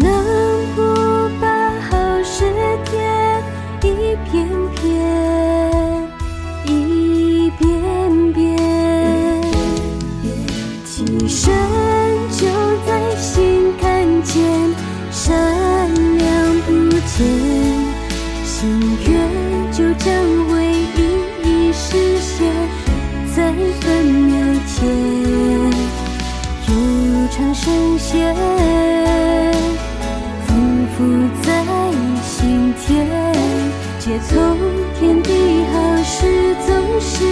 [34.30, 34.58] 从
[35.00, 35.32] 天地
[35.66, 37.26] 豪誓总是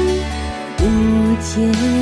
[0.79, 2.00] 无解